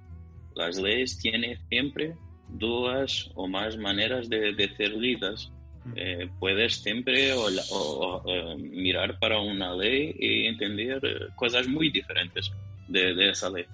Las 0.55 0.79
leyes 0.79 1.19
tienen 1.19 1.57
siempre 1.67 2.15
dos 2.47 3.31
o 3.35 3.49
más 3.49 3.77
maneras 3.77 4.29
de, 4.29 4.53
de 4.53 4.73
ser 4.77 4.93
leídas. 4.93 5.51
Eh, 5.97 6.29
puedes 6.39 6.75
siempre 6.75 7.33
o, 7.33 7.47
o, 7.71 8.21
o, 8.23 8.57
mirar 8.57 9.19
para 9.19 9.41
una 9.41 9.75
ley 9.75 10.15
y 10.17 10.45
entender 10.45 11.01
cosas 11.35 11.67
muy 11.67 11.89
diferentes 11.89 12.49
de, 12.89 13.13
de 13.13 13.29
esa 13.29 13.49
ley. 13.49 13.65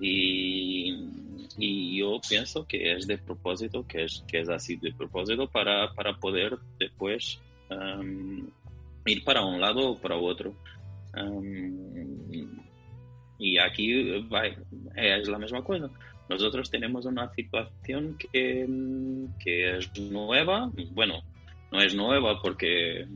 Y, 0.00 0.94
y, 1.58 1.98
yo 1.98 2.20
pienso 2.26 2.66
que 2.66 2.92
es 2.92 3.06
de 3.06 3.18
propósito, 3.18 3.86
que 3.86 4.04
es, 4.04 4.24
que 4.26 4.40
es 4.40 4.48
así 4.48 4.76
de 4.76 4.92
propósito 4.92 5.48
para, 5.48 5.92
para 5.92 6.14
poder 6.14 6.56
después 6.78 7.40
ir 9.06 9.24
para 9.24 9.44
un 9.44 9.60
lado 9.60 9.90
o 9.90 9.98
para 9.98 10.16
otro. 10.16 10.54
Y 13.38 13.58
aquí 13.58 14.22
es 14.96 15.28
la 15.28 15.38
misma 15.38 15.62
cosa. 15.62 15.90
Nosotros 16.28 16.70
tenemos 16.70 17.06
una 17.06 17.32
situación 17.34 18.16
que, 18.16 18.66
que 19.42 19.76
es 19.78 19.98
nueva, 19.98 20.70
bueno, 20.92 21.22
no 21.72 21.80
es 21.80 21.94
nueva 21.94 22.40
porque 22.40 23.06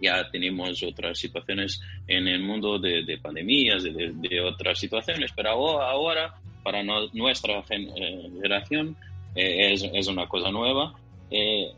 ya 0.00 0.30
tenemos 0.30 0.82
otras 0.82 1.18
situaciones 1.18 1.80
en 2.06 2.26
el 2.28 2.42
mundo 2.42 2.78
de, 2.78 3.04
de 3.04 3.18
pandemias, 3.18 3.82
de, 3.84 4.12
de, 4.14 4.40
otras 4.40 4.78
situaciones, 4.78 5.30
pero 5.34 5.80
ahora, 5.80 6.34
para 6.62 6.82
nuestra 6.82 7.62
generación, 7.62 8.96
eh, 9.34 9.72
es, 9.72 10.08
una 10.08 10.26
cosa 10.26 10.50
nueva. 10.50 10.94
Eh, 11.30 11.72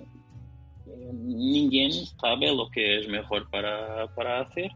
ninguém 1.12 1.90
sabe 1.92 2.54
lo 2.54 2.70
que 2.70 3.00
es 3.00 3.08
mejor 3.08 3.48
para, 3.50 4.04
hacer. 4.40 4.70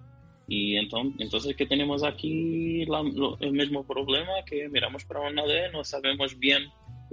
Y 0.48 0.76
entonces, 0.76 1.20
entonces 1.20 1.56
¿qué 1.56 1.66
tenemos 1.66 2.04
aquí? 2.04 2.82
El 3.40 3.52
mismo 3.52 3.84
problema 3.84 4.32
que 4.44 4.68
miramos 4.68 5.04
para 5.04 5.20
una 5.20 5.44
ley, 5.44 5.70
no 5.72 5.82
sabemos 5.82 6.38
bien 6.38 6.70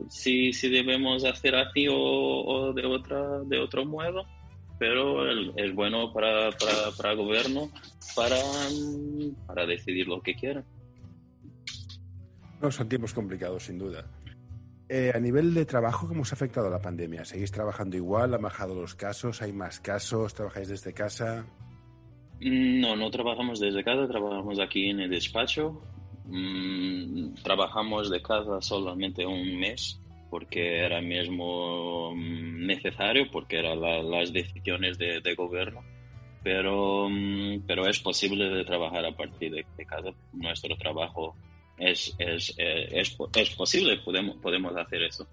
si, 0.07 0.51
debemos 0.69 1.23
hacer 1.25 1.55
así 1.55 1.87
o, 1.87 1.95
o 1.95 2.73
de, 2.73 2.85
otra, 2.85 3.39
de 3.45 3.59
otro 3.59 3.85
modo 3.85 4.25
pero 4.80 5.30
es 5.56 5.75
bueno 5.75 6.12
para, 6.13 6.51
para, 6.51 6.92
para 6.98 7.12
el 7.12 7.18
gobierno 7.18 7.70
para, 8.15 8.38
para 9.48 9.65
decidir 9.65 10.08
lo 10.08 10.22
que 10.22 10.36
quiera. 10.36 10.63
No, 12.62 12.72
son 12.72 12.88
tiempos 12.88 13.13
complicados, 13.13 13.63
sin 13.63 13.77
duda. 13.77 14.06
Eh, 14.89 15.12
a 15.13 15.20
nivel 15.20 15.53
de 15.53 15.65
trabajo, 15.65 16.08
¿cómo 16.08 16.22
os 16.22 16.32
ha 16.32 16.36
afectado 16.36 16.70
la 16.70 16.82
pandemia? 16.82 17.25
¿Seguís 17.25 17.51
trabajando 17.51 17.98
igual? 17.98 18.34
¿Han 18.34 18.42
bajado 18.42 18.75
los 18.75 18.96
casos? 18.96 19.42
¿Hay 19.42 19.51
más 19.51 19.80
casos? 19.80 20.34
¿Trabajáis 20.34 20.68
desde 20.68 20.94
casa? 20.94 21.46
No, 22.39 22.96
no 22.96 23.10
trabajamos 23.10 23.60
desde 23.60 23.84
casa, 23.84 24.08
trabajamos 24.08 24.60
aquí 24.60 24.89
en 24.89 25.00
el 25.00 25.10
despacho. 25.10 25.82
Mm, 26.25 27.34
trabajamos 27.44 28.10
de 28.10 28.22
casa 28.22 28.62
solamente 28.62 29.25
un 29.25 29.60
mes 29.60 30.02
porque 30.33 30.79
era 30.79 30.99
mismo 30.99 32.11
mm, 32.15 32.65
necesario, 32.65 33.29
porque 33.31 33.59
eran 33.59 33.79
la, 33.79 34.01
las 34.01 34.33
decisiones 34.33 34.97
de, 34.97 35.21
de, 35.21 35.35
gobierno, 35.35 35.83
pero, 36.41 37.07
mm, 37.07 37.67
pero 37.67 37.87
es 37.87 37.99
posible 37.99 38.49
de 38.49 38.65
trabajar 38.65 39.05
a 39.05 39.15
partir 39.15 39.51
de, 39.51 39.63
de 39.77 39.85
casa. 39.85 40.09
Nuestro 40.33 40.75
trabajo 40.75 41.35
es, 41.77 42.15
es, 42.17 42.51
eh, 42.57 42.87
es, 42.99 43.15
es, 43.35 43.49
posible, 43.51 43.97
podemos, 43.97 44.37
podemos 44.37 44.75
hacer 44.75 45.03
eso. 45.03 45.27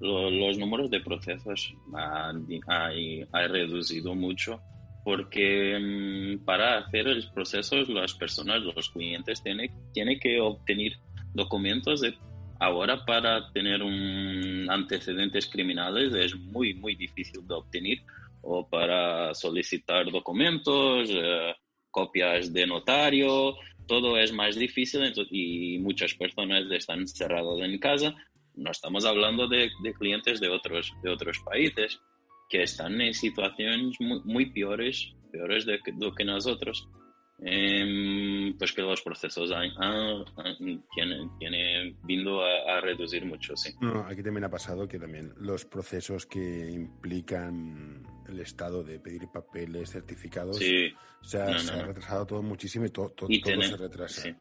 Los, 0.00 0.32
los 0.32 0.56
números 0.56 0.88
de 0.90 1.00
procesos 1.00 1.74
han, 1.92 2.46
han, 2.66 3.52
reducido 3.52 4.14
mucho 4.14 4.58
porque 5.04 5.78
mm, 5.78 6.46
para 6.46 6.78
hacer 6.78 7.04
los 7.04 7.26
procesos 7.26 7.90
las 7.90 8.14
personas, 8.14 8.62
los 8.62 8.88
clientes 8.88 9.42
tienen, 9.42 9.70
tienen 9.92 10.18
que 10.18 10.40
obtener 10.40 10.92
documentos 11.34 12.00
de 12.00 12.14
Ahora 12.58 13.04
para 13.04 13.52
tener 13.52 13.82
un 13.82 14.66
antecedentes 14.70 15.46
criminales 15.46 16.12
es 16.14 16.34
muy, 16.34 16.74
muy 16.74 16.94
difícil 16.94 17.46
de 17.46 17.54
obtener 17.54 17.98
o 18.42 18.68
para 18.68 19.34
solicitar 19.34 20.10
documentos, 20.10 21.10
eh, 21.12 21.54
copias 21.90 22.52
de 22.52 22.66
notario, 22.66 23.56
todo 23.86 24.18
es 24.18 24.32
más 24.32 24.56
difícil 24.56 25.02
y 25.30 25.78
muchas 25.78 26.14
personas 26.14 26.64
están 26.70 27.06
cerradas 27.06 27.60
en 27.60 27.78
casa. 27.78 28.14
No 28.54 28.70
estamos 28.70 29.04
hablando 29.04 29.48
de, 29.48 29.70
de 29.82 29.94
clientes 29.94 30.40
de 30.40 30.48
otros, 30.48 30.92
de 31.02 31.10
otros 31.10 31.38
países 31.40 32.00
que 32.48 32.62
están 32.62 33.00
en 33.00 33.12
situaciones 33.12 33.96
muy, 34.00 34.20
muy 34.24 34.46
peores, 34.46 35.12
peores 35.30 35.66
de, 35.66 35.78
de 35.84 36.12
que 36.16 36.24
nosotros. 36.24 36.88
Eh, 37.38 38.54
pues 38.58 38.72
que 38.72 38.80
los 38.80 39.02
procesos 39.02 39.52
han, 39.52 39.70
han, 39.76 40.24
han 40.36 40.84
tienen, 40.94 41.36
tiene 41.38 41.94
vindo 42.04 42.40
a, 42.42 42.76
a, 42.76 42.80
reducir 42.80 43.26
mucho, 43.26 43.54
sí. 43.56 43.74
No, 43.80 44.06
aquí 44.06 44.22
también 44.22 44.44
ha 44.44 44.50
pasado 44.50 44.88
que 44.88 44.98
también 44.98 45.34
los 45.36 45.66
procesos 45.66 46.24
que 46.24 46.70
implican 46.70 48.06
el 48.26 48.40
estado 48.40 48.82
de 48.82 48.98
pedir 49.00 49.28
papeles, 49.28 49.90
certificados, 49.90 50.56
sí. 50.56 50.88
se, 51.22 51.42
ha, 51.42 51.46
no, 51.46 51.52
no, 51.52 51.58
se, 51.58 51.72
ha, 51.72 51.82
retrasado 51.84 52.26
todo 52.26 52.42
muchísimo 52.42 52.86
y, 52.86 52.90
to, 52.90 53.10
to, 53.10 53.26
y 53.28 53.40
todo 53.40 53.52
tiene, 53.52 53.68
se 53.68 53.76
retrasa. 53.76 54.22
Sí. 54.22 54.34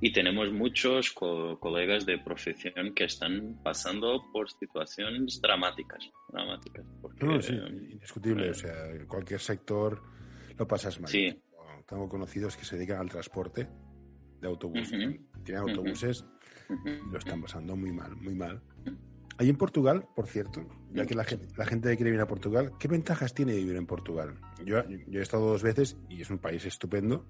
Y 0.00 0.12
tenemos 0.12 0.52
muchos 0.52 1.12
co 1.12 1.58
colegas 1.60 2.04
de 2.04 2.18
profesión 2.18 2.94
que 2.94 3.04
están 3.04 3.60
pasando 3.62 4.24
por 4.32 4.50
situaciones 4.50 5.40
dramáticas. 5.40 6.10
dramáticas 6.32 6.84
porque, 7.00 7.24
no, 7.24 7.40
sí, 7.40 7.54
indiscutible. 7.54 8.48
Eh, 8.48 8.50
o 8.50 8.54
sea, 8.54 8.74
cualquier 9.06 9.40
sector 9.40 10.02
lo 10.58 10.66
pasas 10.66 11.00
mal. 11.00 11.08
Sí, 11.08 11.40
tengo 11.86 12.08
conocidos 12.08 12.56
que 12.56 12.64
se 12.64 12.76
dedican 12.76 12.98
al 12.98 13.08
transporte 13.08 13.68
de 14.40 14.48
autobuses. 14.48 14.92
Uh 14.92 15.10
-huh. 15.10 15.44
Tienen 15.44 15.62
autobuses 15.62 16.22
uh 16.68 16.72
-huh. 16.72 17.10
lo 17.10 17.18
están 17.18 17.40
pasando 17.42 17.76
muy 17.76 17.92
mal, 17.92 18.16
muy 18.16 18.34
mal. 18.34 18.62
Ahí 19.36 19.48
en 19.48 19.56
Portugal, 19.56 20.06
por 20.14 20.28
cierto, 20.28 20.64
ya 20.92 21.06
que 21.06 21.14
la 21.14 21.24
gente, 21.24 21.48
la 21.56 21.66
gente 21.66 21.88
quiere 21.96 22.10
venir 22.10 22.20
a 22.20 22.28
Portugal, 22.28 22.72
¿qué 22.78 22.86
ventajas 22.86 23.34
tiene 23.34 23.54
vivir 23.54 23.76
en 23.76 23.86
Portugal? 23.86 24.34
Yo, 24.64 24.82
yo 25.08 25.18
he 25.18 25.22
estado 25.22 25.46
dos 25.46 25.62
veces 25.62 25.96
y 26.08 26.22
es 26.22 26.30
un 26.30 26.38
país 26.38 26.64
estupendo. 26.64 27.26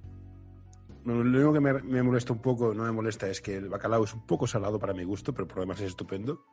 Lo 1.05 1.21
único 1.21 1.53
que 1.53 1.61
me, 1.61 1.73
me, 1.83 2.03
molesta 2.03 2.33
un 2.33 2.41
poco, 2.41 2.75
no 2.75 2.85
me 2.85 2.93
molesta, 2.93 3.29
es 3.29 3.41
que 3.41 3.57
el 3.57 3.69
bacalao 3.69 4.05
es 4.05 4.15
un 4.15 4.27
poco 4.27 4.47
salado 4.47 4.79
para 4.79 4.93
mi 4.93 5.05
gusto, 5.05 5.33
pero 5.33 5.47
por 5.47 5.59
lo 5.59 5.63
demás 5.63 5.81
es 5.81 5.89
estupendo. 5.89 6.45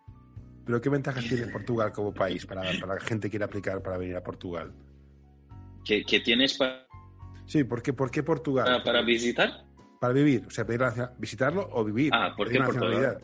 Pero 0.66 0.80
¿qué 0.80 0.90
ventajas 0.90 1.26
tiene 1.26 1.48
Portugal 1.48 1.92
como 1.92 2.14
país 2.14 2.46
para, 2.46 2.62
para 2.80 2.96
la 2.96 3.02
gente 3.02 3.28
que 3.28 3.32
quiere 3.32 3.46
aplicar 3.46 3.82
para 3.82 3.98
venir 3.98 4.16
a 4.16 4.24
Portugal? 4.24 4.74
¿Qué, 5.84 6.04
qué 6.06 6.20
tienes 6.20 6.58
para 6.58 6.86
Sí, 7.52 7.66
¿por 7.66 7.84
qué, 7.84 7.92
por 7.92 8.10
qué 8.10 8.24
Portugal? 8.24 8.64
¿Para, 8.64 8.82
¿Para, 8.82 9.02
visitar? 9.02 9.66
Para 10.00 10.14
vivir, 10.14 10.46
o 10.48 10.50
sea, 10.50 10.66
pedir 10.66 10.84
visitarlo 11.18 11.68
o 11.74 11.84
vivir. 11.84 12.10
Ah, 12.16 12.34
¿por 12.34 12.50
qué 12.50 12.60
Portugal? 12.60 13.18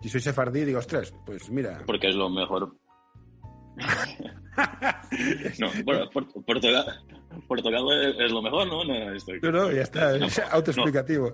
Si 0.00 0.08
soy 0.08 0.22
sefardí, 0.22 0.64
digo, 0.64 0.78
ostras, 0.78 1.14
pues 1.26 1.50
mira. 1.50 1.82
Porque 1.86 2.08
es 2.08 2.14
lo 2.14 2.30
mejor. 2.30 2.74
no, 5.58 5.68
bueno, 5.84 6.08
Portugal, 6.46 6.86
Portugal 7.46 7.84
es, 8.18 8.32
lo 8.32 8.40
mejor, 8.40 8.66
¿no? 8.66 8.82
No, 8.82 9.12
estoy... 9.12 9.40
no, 9.42 9.52
no, 9.52 9.70
ya 9.70 9.82
está, 9.82 10.16
es 10.16 10.38
no, 10.38 10.44
autoexplicativo. 10.50 11.30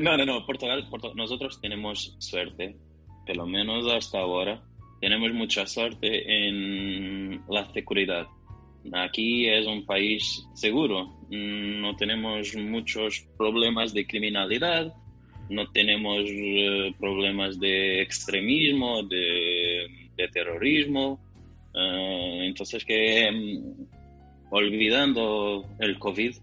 No, 0.00 0.16
no, 0.16 0.24
no, 0.24 0.46
Portugal, 0.46 0.86
Portugal, 0.88 1.18
nosotros 1.18 1.60
tenemos 1.60 2.16
suerte, 2.18 2.78
por 3.26 3.36
lo 3.36 3.46
menos 3.46 3.84
hasta 3.92 4.20
ahora, 4.20 4.62
tenemos 5.02 5.30
mucha 5.34 5.66
suerte 5.66 6.48
en 6.48 7.44
la 7.46 7.70
seguridad 7.74 8.26
Aquí 8.92 9.48
es 9.48 9.66
un 9.66 9.84
país 9.84 10.46
seguro, 10.54 11.06
mm, 11.30 11.80
no 11.80 11.96
tenemos 11.96 12.54
muchos 12.56 13.26
problemas 13.36 13.92
de 13.92 14.06
criminalidad, 14.06 14.94
no 15.48 15.70
tenemos 15.70 16.24
uh, 16.24 16.92
problemas 16.98 17.58
de 17.58 18.02
extremismo, 18.02 19.02
de, 19.04 19.86
de 20.16 20.28
terrorismo. 20.28 21.20
Uh, 21.74 22.42
entonces 22.42 22.84
que 22.84 23.28
um, 23.30 23.86
olvidando 24.50 25.64
el 25.78 25.98
COVID, 25.98 26.34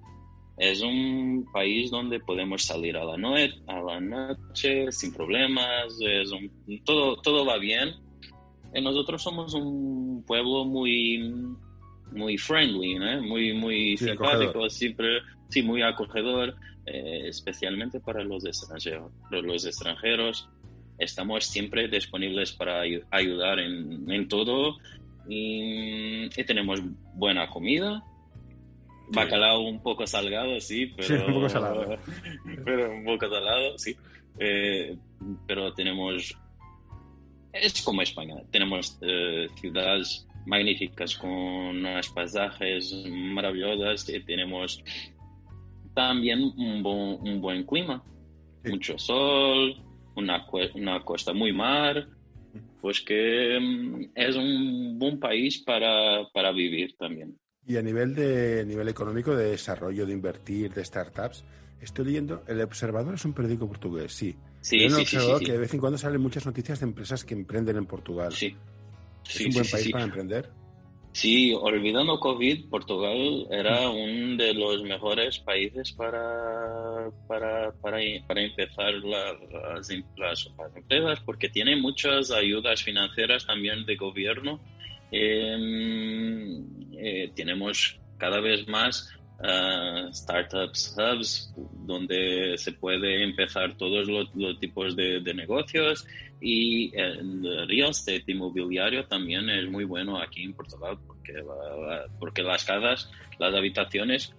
es 0.58 0.82
un 0.82 1.46
país 1.52 1.90
donde 1.90 2.20
podemos 2.20 2.64
salir 2.64 2.96
a 2.96 3.04
la, 3.04 3.18
noche, 3.18 3.56
a 3.68 3.82
la 3.82 4.00
noche 4.00 4.92
sin 4.92 5.12
problemas, 5.12 5.98
es 6.00 6.30
todo, 6.86 7.18
todo 7.22 7.46
va 7.46 7.58
bien. 7.58 7.96
Y 8.76 8.82
nosotros 8.82 9.22
somos 9.22 9.54
un 9.54 10.24
pueblo 10.26 10.66
muy, 10.66 11.34
muy 12.14 12.38
friendly, 12.38 13.00
muy, 13.22 13.54
muy 13.54 13.98
simpático, 13.98 14.70
siempre, 14.70 15.22
sí, 15.50 15.62
muy 15.62 15.82
acogedor, 15.82 16.56
eh, 16.86 17.24
especialmente 17.28 18.00
para 18.00 18.24
los 18.24 18.46
extranjeros. 18.46 19.12
Los 19.32 19.66
extranjeros 19.66 20.50
estamos 20.98 21.46
siempre 21.46 21.88
disponibles 21.88 22.52
para 22.54 22.82
ayudar 23.12 23.60
en, 23.60 24.10
en 24.10 24.28
todo 24.28 24.78
y, 25.28 26.30
tenemos 26.46 26.82
buena 27.14 27.50
comida. 27.50 28.04
Bacalao 29.10 29.62
un 29.62 29.82
poco 29.82 30.08
salgado, 30.08 30.60
sí, 30.60 30.88
pero 30.96 31.28
un 31.28 31.34
poco 31.34 31.50
salado. 31.50 31.98
pero 32.66 32.92
un 32.92 33.06
poco 33.06 33.30
salado, 33.30 33.78
sí. 33.78 33.96
Eh, 34.40 34.96
pero 35.46 35.74
tenemos 35.74 36.36
es 37.54 37.82
como 37.84 38.02
España. 38.02 38.36
Tenemos 38.52 38.98
eh, 39.02 39.48
ciudades 39.60 40.28
magníficas 40.46 41.16
con 41.16 41.32
unos 41.32 42.10
paisajes 42.10 42.94
maravillosos 43.08 44.10
y 44.10 44.20
tenemos 44.24 44.84
también 45.94 46.44
un, 46.44 46.86
un 46.86 47.42
buen 47.42 47.66
clima. 47.66 48.04
Mucho 48.66 48.98
sol, 48.98 49.76
una, 50.16 50.46
una 50.76 51.04
costa 51.04 51.34
muy 51.34 51.52
mar, 51.52 52.08
pues 52.82 53.02
que 53.02 53.60
mm, 53.60 54.12
es 54.16 54.36
un 54.36 54.98
buen 54.98 55.20
país 55.20 55.62
para, 55.66 56.28
para 56.34 56.52
vivir 56.52 56.96
también. 56.98 57.38
Y 57.66 57.78
a 57.78 57.82
nivel 57.82 58.14
de 58.14 58.66
nivel 58.66 58.90
económico, 58.90 59.36
de 59.36 59.52
desarrollo, 59.52 60.06
de 60.06 60.14
invertir, 60.14 60.74
de 60.74 60.84
startups, 60.84 61.46
estoy 61.82 62.06
leyendo, 62.06 62.44
El 62.48 62.62
Observador 62.62 63.16
es 63.16 63.26
un 63.26 63.34
periódico 63.34 63.68
portugués, 63.68 64.14
sí. 64.14 64.36
Sí, 64.62 64.90
sí, 64.90 65.06
sí, 65.06 65.46
que 65.46 65.52
de 65.54 65.58
vez 65.58 65.74
en 65.74 65.80
cuando 65.80 65.98
salen 65.98 66.22
muchas 66.22 66.46
noticias 66.46 66.80
de 66.80 66.86
empresas 66.86 67.26
que 67.26 67.34
emprenden 67.34 67.78
en 67.78 67.86
Portugal. 67.86 68.32
Sí. 68.34 68.56
¿Es 69.28 69.42
un 69.42 69.52
buen 69.52 69.70
país 69.70 69.92
para 69.92 70.04
emprender? 70.04 70.50
Sí, 71.14 71.54
olvidando 71.54 72.20
COVID, 72.20 72.70
Portugal 72.70 73.46
era 73.52 73.88
uno 73.88 74.36
de 74.36 74.52
los 74.56 74.82
mejores 74.82 75.38
países 75.38 75.92
para, 75.92 77.12
para, 77.28 77.72
para, 77.74 78.00
para 78.28 78.42
empezar 78.42 78.96
las, 78.96 79.36
las, 80.18 80.76
empresas 80.76 81.20
porque 81.24 81.50
tiene 81.50 81.76
muchas 81.76 82.32
ayudas 82.32 82.82
financieras 82.82 83.46
también 83.46 83.86
de 83.86 83.96
gobierno. 83.96 84.60
Em, 85.12 86.66
eh, 86.98 87.32
tenemos 87.36 88.00
cada 88.18 88.40
vez 88.40 88.68
más 88.68 89.08
uh, 89.40 90.12
startups 90.14 90.96
hubs 90.98 91.54
donde 91.86 92.58
se 92.58 92.72
puede 92.74 93.24
empezar 93.24 93.76
todos 93.78 94.08
los, 94.08 94.60
tipos 94.60 94.96
de, 94.96 95.22
negocios. 95.34 96.06
Y 96.42 96.96
el 96.98 97.68
real 97.68 97.92
estate 97.92 98.24
inmobiliario 98.28 99.06
también 99.06 99.50
es 99.50 99.70
muy 99.70 99.86
bueno 99.86 100.22
aquí 100.22 100.44
en 100.44 100.54
Portugal 100.54 100.98
porque, 101.08 101.34
porque 102.20 102.44
las 102.44 102.66
casas, 102.66 103.10
las 103.40 103.54
habitaciones 103.54 104.34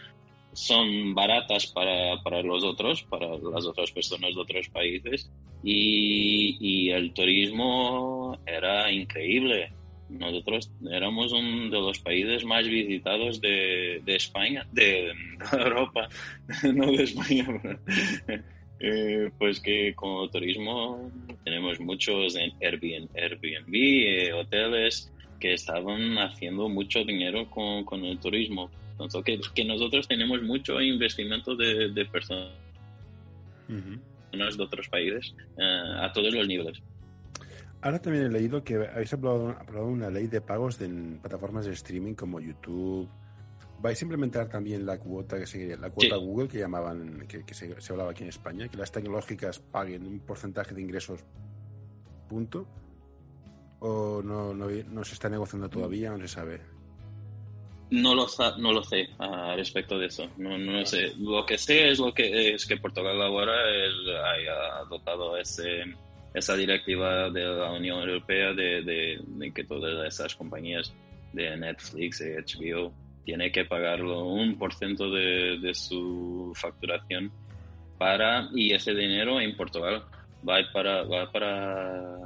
son 0.52 1.14
baratas 1.14 1.66
para, 1.66 2.22
para, 2.22 2.42
los 2.42 2.62
otros, 2.62 3.02
para 3.04 3.38
las 3.38 3.64
otras 3.64 3.90
personas 3.90 4.34
de 4.34 4.40
otros 4.40 4.68
países. 4.68 5.30
Y, 5.62 6.58
y 6.60 6.90
el 6.90 7.14
turismo 7.14 8.38
era 8.46 8.92
increíble 8.92 9.72
nosotros 10.08 10.70
éramos 10.90 11.32
uno 11.32 11.70
de 11.70 11.80
los 11.80 11.98
países 11.98 12.44
más 12.44 12.66
visitados 12.66 13.40
de, 13.40 14.02
de 14.04 14.16
España, 14.16 14.66
de, 14.72 15.12
Europa, 15.52 16.08
no 16.74 16.86
de 16.92 17.02
España. 17.02 17.46
Eh, 18.80 19.30
pues 19.38 19.60
que 19.60 19.94
con 19.94 20.28
turismo 20.30 21.10
tenemos 21.44 21.80
muchos 21.80 22.34
en 22.36 22.52
Airbnb, 22.60 23.08
Airbnb 23.16 23.72
eh, 23.72 24.32
hoteles 24.32 25.10
que 25.40 25.54
estaban 25.54 26.18
haciendo 26.18 26.68
mucho 26.68 27.04
dinero 27.04 27.48
con, 27.48 27.84
con 27.84 28.04
el 28.04 28.18
turismo. 28.18 28.70
Entonces, 28.92 29.22
que, 29.24 29.40
que, 29.54 29.64
nosotros 29.64 30.06
tenemos 30.06 30.42
mucho 30.42 30.80
investimento 30.80 31.56
de, 31.56 31.90
de 31.90 32.04
personas 32.04 32.50
de 33.68 34.62
otros 34.62 34.88
países 34.88 35.34
eh, 35.56 35.94
a 36.00 36.12
todos 36.12 36.34
los 36.34 36.46
niveles. 36.46 36.82
Ahora 37.84 38.00
también 38.00 38.24
he 38.24 38.28
leído 38.30 38.64
que 38.64 38.76
habéis 38.76 39.12
aprobado, 39.12 39.54
una 39.82 40.08
ley 40.08 40.26
de 40.26 40.40
pagos 40.40 40.80
en 40.80 41.18
plataformas 41.20 41.66
de 41.66 41.72
streaming 41.74 42.14
como 42.14 42.40
YouTube. 42.40 43.06
¿Vais 43.82 44.00
a 44.00 44.04
implementar 44.06 44.48
también 44.48 44.86
la 44.86 44.98
cuota 44.98 45.38
que 45.38 45.46
seguiría, 45.46 45.76
la 45.76 45.90
cuota 45.90 46.16
Google 46.16 46.48
que 46.48 46.60
llamaban, 46.60 47.26
que, 47.28 47.44
se, 47.52 47.76
hablaba 47.90 48.12
aquí 48.12 48.22
en 48.22 48.30
España, 48.30 48.68
que 48.68 48.78
las 48.78 48.90
tecnológicas 48.90 49.58
paguen 49.58 50.06
un 50.06 50.20
porcentaje 50.20 50.74
de 50.74 50.80
ingresos 50.80 51.20
punto? 52.26 52.66
¿O 53.80 54.22
no, 54.24 54.54
no, 54.54 55.04
se 55.04 55.12
está 55.12 55.28
negociando 55.28 55.68
todavía? 55.68 56.10
No 56.10 56.18
se 56.20 56.28
sabe. 56.28 56.62
No 57.90 58.14
lo, 58.14 58.26
no 58.60 58.72
lo 58.72 58.82
sé 58.82 59.10
al 59.18 59.58
respecto 59.58 59.98
de 59.98 60.06
eso. 60.06 60.26
No, 60.38 60.56
no 60.56 60.86
sé. 60.86 61.12
Lo 61.18 61.44
que 61.44 61.58
sé 61.58 61.90
es 61.90 61.98
lo 61.98 62.14
que 62.14 62.54
es 62.54 62.64
que 62.64 62.78
Portugal 62.78 63.20
ahora 63.20 63.52
haya 64.32 64.78
adoptado 64.78 65.36
ese 65.36 65.84
esa 66.34 66.56
directiva 66.56 67.30
de 67.30 67.44
la 67.44 67.70
Unión 67.70 68.00
Europea 68.00 68.52
de, 68.52 68.82
de, 68.82 69.52
que 69.52 69.62
todas 69.64 70.06
esas 70.06 70.34
compañías 70.34 70.92
de 71.32 71.56
Netflix 71.56 72.20
y 72.20 72.64
HBO 72.64 72.92
tienen 73.24 73.52
que 73.52 73.64
pagarlo 73.64 74.26
un 74.26 74.58
por 74.58 74.74
ciento 74.74 75.10
de, 75.10 75.58
de, 75.60 75.72
su 75.74 76.52
facturación 76.56 77.30
para 77.96 78.48
y 78.52 78.74
ese 78.74 78.92
dinero 78.92 79.40
en 79.40 79.56
Portugal 79.56 80.04
va 80.46 80.58
para 80.72 81.04
va 81.04 81.30
para, 81.30 82.18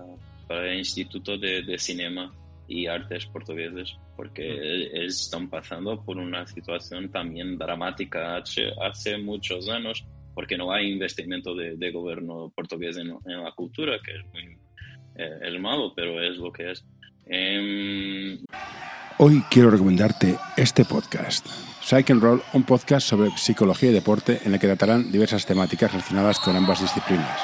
para 0.48 0.72
el 0.72 0.78
Instituto 0.78 1.36
de, 1.36 1.62
de 1.62 1.78
Cinema 1.78 2.32
y 2.66 2.86
Artes 2.86 3.26
Portugueses 3.26 3.94
porque 4.16 4.90
mm. 4.92 4.96
están 5.02 5.50
pasando 5.50 6.02
por 6.02 6.16
una 6.16 6.46
situación 6.46 7.10
también 7.10 7.58
dramática 7.58 8.36
hace, 8.36 8.72
hace 8.82 9.18
muchos 9.18 9.68
años 9.68 10.04
porque 10.38 10.56
no 10.56 10.70
hay 10.70 10.92
investimento 10.92 11.52
de, 11.52 11.90
gobierno 11.90 12.52
portugués 12.54 12.96
en, 12.96 13.08
la 13.08 13.50
cultura, 13.56 13.98
que 14.00 14.12
es 14.12 14.24
muy 14.32 14.56
eh, 15.16 15.58
malo, 15.58 15.92
pero 15.96 16.22
es 16.22 16.36
lo 16.36 16.52
que 16.52 16.70
es. 16.70 16.84
Em, 17.26 18.38
Hoy 19.18 19.42
quiero 19.50 19.68
recomendarte 19.68 20.36
este 20.56 20.84
podcast. 20.84 21.44
Psych 21.82 22.10
and 22.10 22.22
Roll, 22.22 22.40
un 22.52 22.62
podcast 22.62 23.08
sobre 23.08 23.30
psicología 23.32 23.90
y 23.90 23.94
deporte 23.94 24.38
en 24.44 24.54
el 24.54 24.60
que 24.60 24.68
tratarán 24.68 25.10
diversas 25.10 25.44
temáticas 25.44 25.90
relacionadas 25.90 26.38
con 26.38 26.54
ambas 26.54 26.82
disciplinas. 26.82 27.40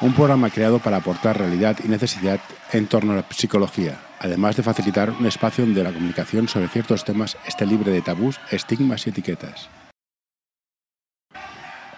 Un 0.00 0.14
programa 0.14 0.50
creado 0.50 0.78
para 0.78 0.98
aportar 0.98 1.36
realidad 1.36 1.78
y 1.84 1.88
necesidad 1.88 2.38
en 2.72 2.86
torno 2.86 3.12
a 3.12 3.16
la 3.16 3.26
psicología, 3.28 3.98
además 4.20 4.54
de 4.54 4.62
facilitar 4.62 5.10
un 5.10 5.26
espacio 5.26 5.64
donde 5.64 5.82
la 5.82 5.92
comunicación 5.92 6.46
sobre 6.46 6.68
ciertos 6.68 7.04
temas 7.04 7.36
esté 7.44 7.66
libre 7.66 7.90
de 7.90 8.02
tabús, 8.02 8.38
estigmas 8.52 9.04
y 9.08 9.10
etiquetas. 9.10 9.68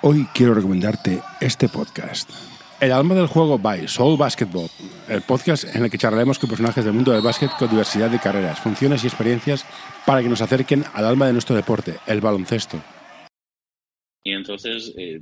Hoy 0.04 0.26
quiero 0.34 0.52
recomendarte 0.52 1.20
este 1.40 1.68
podcast. 1.68 2.28
El 2.80 2.90
alma 2.90 3.14
del 3.14 3.28
juego 3.28 3.56
by 3.56 3.86
Soul 3.86 4.18
Basketball, 4.18 4.68
el 5.08 5.22
podcast 5.22 5.76
en 5.76 5.84
el 5.84 5.90
que 5.92 5.96
charlaremos 5.96 6.40
con 6.40 6.50
personajes 6.50 6.84
del 6.84 6.92
mundo 6.92 7.12
del 7.12 7.22
básquet 7.22 7.52
con 7.56 7.70
diversidad 7.70 8.10
de 8.10 8.18
carreras, 8.18 8.58
funciones 8.58 9.04
y 9.04 9.06
experiencias 9.06 9.64
para 10.04 10.20
que 10.20 10.28
nos 10.28 10.42
acerquen 10.42 10.82
al 10.92 11.04
alma 11.04 11.28
de 11.28 11.34
nuestro 11.34 11.54
deporte, 11.54 11.98
el 12.08 12.20
baloncesto. 12.20 12.82
Y 14.24 14.32
entonces 14.32 14.92
eh, 14.98 15.20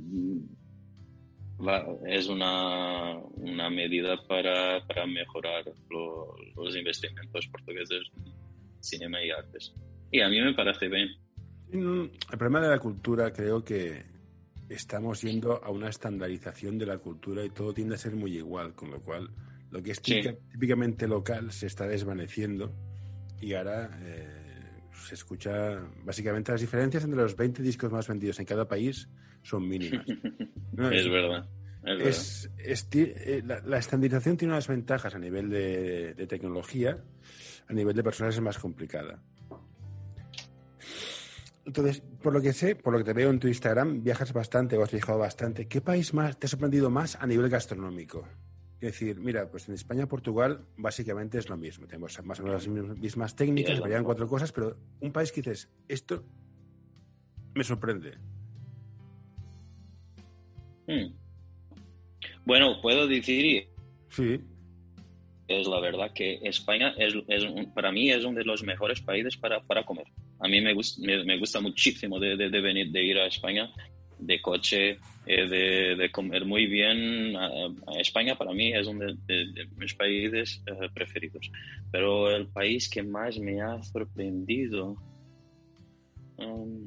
es 2.07 2.27
una, 2.27 3.17
una 3.35 3.69
medida 3.69 4.17
para, 4.27 4.83
para 4.87 5.05
mejorar 5.05 5.63
los 5.91 6.75
investimentos 6.75 7.47
portugueses 7.51 8.01
en 8.17 8.33
cinema 8.83 9.23
y 9.23 9.29
artes. 9.29 9.75
Y 10.11 10.21
a 10.21 10.27
mí 10.27 10.41
me 10.41 10.55
parece 10.55 10.87
bien. 10.87 11.09
El 11.71 12.09
problema 12.31 12.61
de 12.61 12.69
la 12.69 12.79
cultura 12.79 13.31
creo 13.31 13.63
que 13.63 14.10
estamos 14.73 15.21
yendo 15.21 15.63
a 15.63 15.69
una 15.69 15.89
estandarización 15.89 16.77
de 16.77 16.85
la 16.85 16.97
cultura 16.97 17.43
y 17.43 17.49
todo 17.49 17.73
tiende 17.73 17.95
a 17.95 17.97
ser 17.97 18.15
muy 18.15 18.37
igual, 18.37 18.73
con 18.73 18.91
lo 18.91 19.01
cual 19.01 19.29
lo 19.69 19.81
que 19.81 19.91
es 19.91 20.01
típicamente 20.01 21.07
local 21.07 21.51
se 21.51 21.67
está 21.67 21.87
desvaneciendo 21.87 22.73
y 23.39 23.53
ahora 23.53 23.97
eh, 24.01 24.27
se 25.07 25.15
escucha 25.15 25.79
básicamente 26.03 26.51
las 26.51 26.61
diferencias 26.61 27.03
entre 27.03 27.21
los 27.21 27.35
20 27.35 27.61
discos 27.61 27.91
más 27.91 28.07
vendidos 28.07 28.39
en 28.39 28.45
cada 28.45 28.67
país 28.67 29.09
son 29.43 29.67
mínimas. 29.67 30.05
es, 30.91 31.09
verdad. 31.09 31.49
Es, 31.83 32.49
eh, 32.93 33.41
la, 33.43 33.77
estandarización 33.77 34.37
tiene 34.37 34.53
unas 34.53 34.67
ventajas 34.67 35.15
a 35.15 35.19
nivel 35.19 35.49
de, 35.49 36.13
de 36.13 36.27
tecnología, 36.27 37.03
a 37.67 37.73
nivel 37.73 37.95
de 37.95 38.03
personas 38.03 38.35
es 38.35 38.41
más 38.41 38.59
complicada. 38.59 39.21
Entonces, 41.65 42.01
por 42.21 42.33
lo 42.33 42.41
que 42.41 42.53
sé, 42.53 42.75
por 42.75 42.93
lo 42.93 42.99
que 42.99 43.05
te 43.05 43.13
veo 43.13 43.29
en 43.29 43.39
tu 43.39 43.47
Instagram, 43.47 44.03
viajas 44.03 44.33
bastante 44.33 44.81
has 44.81 44.91
viajado 44.91 45.19
bastante. 45.19 45.67
¿Qué 45.67 45.81
país 45.81 46.13
más 46.13 46.37
te 46.37 46.47
ha 46.47 46.49
sorprendido 46.49 46.89
más 46.89 47.15
a 47.15 47.27
nivel 47.27 47.49
gastronómico? 47.49 48.27
Es 48.81 48.93
decir, 48.93 49.19
mira, 49.19 49.49
pues 49.49 49.69
en 49.69 49.75
España, 49.75 50.07
Portugal, 50.07 50.65
básicamente 50.75 51.37
es 51.37 51.49
lo 51.49 51.55
mismo. 51.55 51.85
Tenemos 51.85 52.19
más 52.23 52.39
o 52.39 52.43
menos 52.43 52.67
las 52.67 52.97
mismas 52.97 53.35
técnicas, 53.35 53.75
sí, 53.75 53.81
varían 53.81 54.03
cuatro 54.03 54.27
cosas, 54.27 54.51
pero 54.51 54.75
un 55.01 55.11
país 55.11 55.31
que 55.31 55.41
dices, 55.41 55.69
esto 55.87 56.23
me 57.53 57.63
sorprende. 57.63 58.17
Hmm. 60.87 61.13
Bueno, 62.43 62.81
puedo 62.81 63.07
decir. 63.07 63.69
Sí 64.09 64.41
es 65.59 65.67
la 65.67 65.79
verdad 65.79 66.11
que 66.13 66.39
España 66.43 66.93
es, 66.97 67.13
para 67.73 67.91
mí 67.91 68.09
es 68.09 68.23
uno 68.23 68.37
de 68.37 68.45
los 68.45 68.63
mejores 68.63 69.01
países 69.01 69.37
para, 69.37 69.59
para 69.61 69.83
comer. 69.83 70.05
A 70.39 70.47
mí 70.47 70.61
me, 70.61 70.73
gus- 70.73 70.97
me, 70.99 71.37
gusta 71.37 71.59
muchísimo 71.59 72.19
de, 72.19 72.35
venir, 72.35 72.91
de 72.91 73.03
ir 73.03 73.17
a 73.17 73.27
España 73.27 73.69
de 74.17 74.41
coche, 74.41 74.97
eh, 75.25 75.95
de, 75.97 76.11
comer 76.11 76.45
muy 76.45 76.67
bien. 76.67 77.35
España 77.97 78.35
para 78.35 78.53
mí 78.53 78.73
es 78.73 78.87
uno 78.87 79.05
de 79.27 79.67
mis 79.75 79.93
países 79.95 80.63
eh, 80.67 80.89
preferidos. 80.93 81.49
Pero 81.91 82.29
el 82.35 82.47
país 82.47 82.89
que 82.89 83.03
más 83.03 83.37
me 83.39 83.61
ha 83.61 83.81
sorprendido... 83.83 84.95
um, 86.37 86.85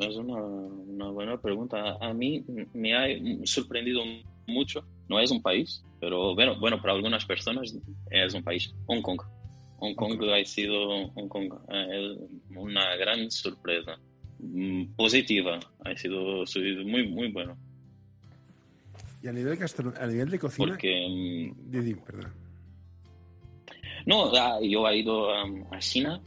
es 0.00 0.16
una, 0.16 0.40
una 0.42 1.10
buena 1.10 1.40
pregunta. 1.40 1.96
A 2.00 2.12
mí 2.14 2.44
me 2.72 2.94
ha 2.94 3.06
sorprendido 3.44 4.02
mucho. 4.46 4.84
No 5.08 5.18
es 5.18 5.30
un 5.30 5.42
país, 5.42 5.82
pero 6.00 6.34
bueno, 6.34 6.58
bueno 6.58 6.80
para 6.80 6.94
algunas 6.94 7.24
personas 7.24 7.74
es 8.10 8.34
un 8.34 8.42
país. 8.42 8.74
Hong 8.86 9.02
Kong. 9.02 9.20
Hong 9.78 9.94
Kong 9.94 10.20
ha 10.30 10.44
sido 10.44 11.08
Hong 11.08 11.28
Kong, 11.28 11.52
eh, 11.72 12.16
una 12.56 12.96
gran 12.96 13.30
sorpresa. 13.30 13.98
Mm, 14.38 14.94
Positiva. 14.96 15.58
Ha 15.84 15.96
sido, 15.96 16.46
sido 16.46 16.84
muy, 16.84 17.08
muy 17.08 17.30
bueno. 17.30 17.56
Y 19.22 19.28
a 19.28 19.32
nivel, 19.32 19.58
a 20.00 20.06
nivel 20.06 20.30
de 20.30 20.38
cocina... 20.38 20.68
Porque 20.68 21.06
mm, 21.08 21.70
di, 21.70 21.94
perdón. 21.94 22.32
No, 24.06 24.32
ah, 24.34 24.58
yo 24.62 24.88
he 24.88 24.98
ido 24.98 25.28
um, 25.44 25.66
a 25.70 25.78
China, 25.80 26.20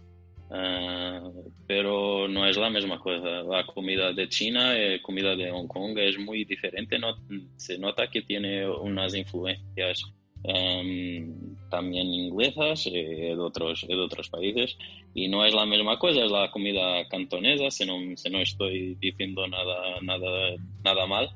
ah, 0.52 1.32
pero 1.68 2.28
no 2.28 2.46
es 2.48 2.58
la 2.58 2.70
misma 2.70 3.00
cosa. 3.00 3.44
La 3.44 3.66
comida 3.66 4.14
de 4.14 4.28
China 4.30 4.74
y 4.78 5.02
comida 5.02 5.36
de 5.36 5.52
Hong 5.52 5.68
Kong 5.68 5.98
es 5.98 6.18
muy 6.20 6.46
diferente. 6.46 7.00
No, 7.00 7.16
se 7.58 7.78
nota 7.78 8.10
que 8.10 8.22
tiene 8.22 8.68
unas 8.70 9.16
influencias 9.16 10.04
um, 10.44 11.56
también 11.70 12.08
inglesas 12.08 12.86
y 12.88 12.92
de 12.92 13.38
otros, 13.38 13.86
de 13.88 13.96
otros 13.96 14.30
países. 14.30 14.78
Y 15.14 15.28
no 15.28 15.46
es 15.46 15.54
la 15.54 15.66
misma 15.66 15.98
cosa, 16.00 16.24
es 16.24 16.32
la 16.32 16.50
comida 16.52 17.08
cantonesa, 17.10 17.70
si 17.70 17.86
no, 17.86 17.96
si 18.16 18.30
no 18.30 18.40
estoy 18.40 18.96
diciendo 18.96 19.48
nada, 19.48 20.00
nada, 20.02 20.56
nada 20.84 21.06
mal. 21.06 21.30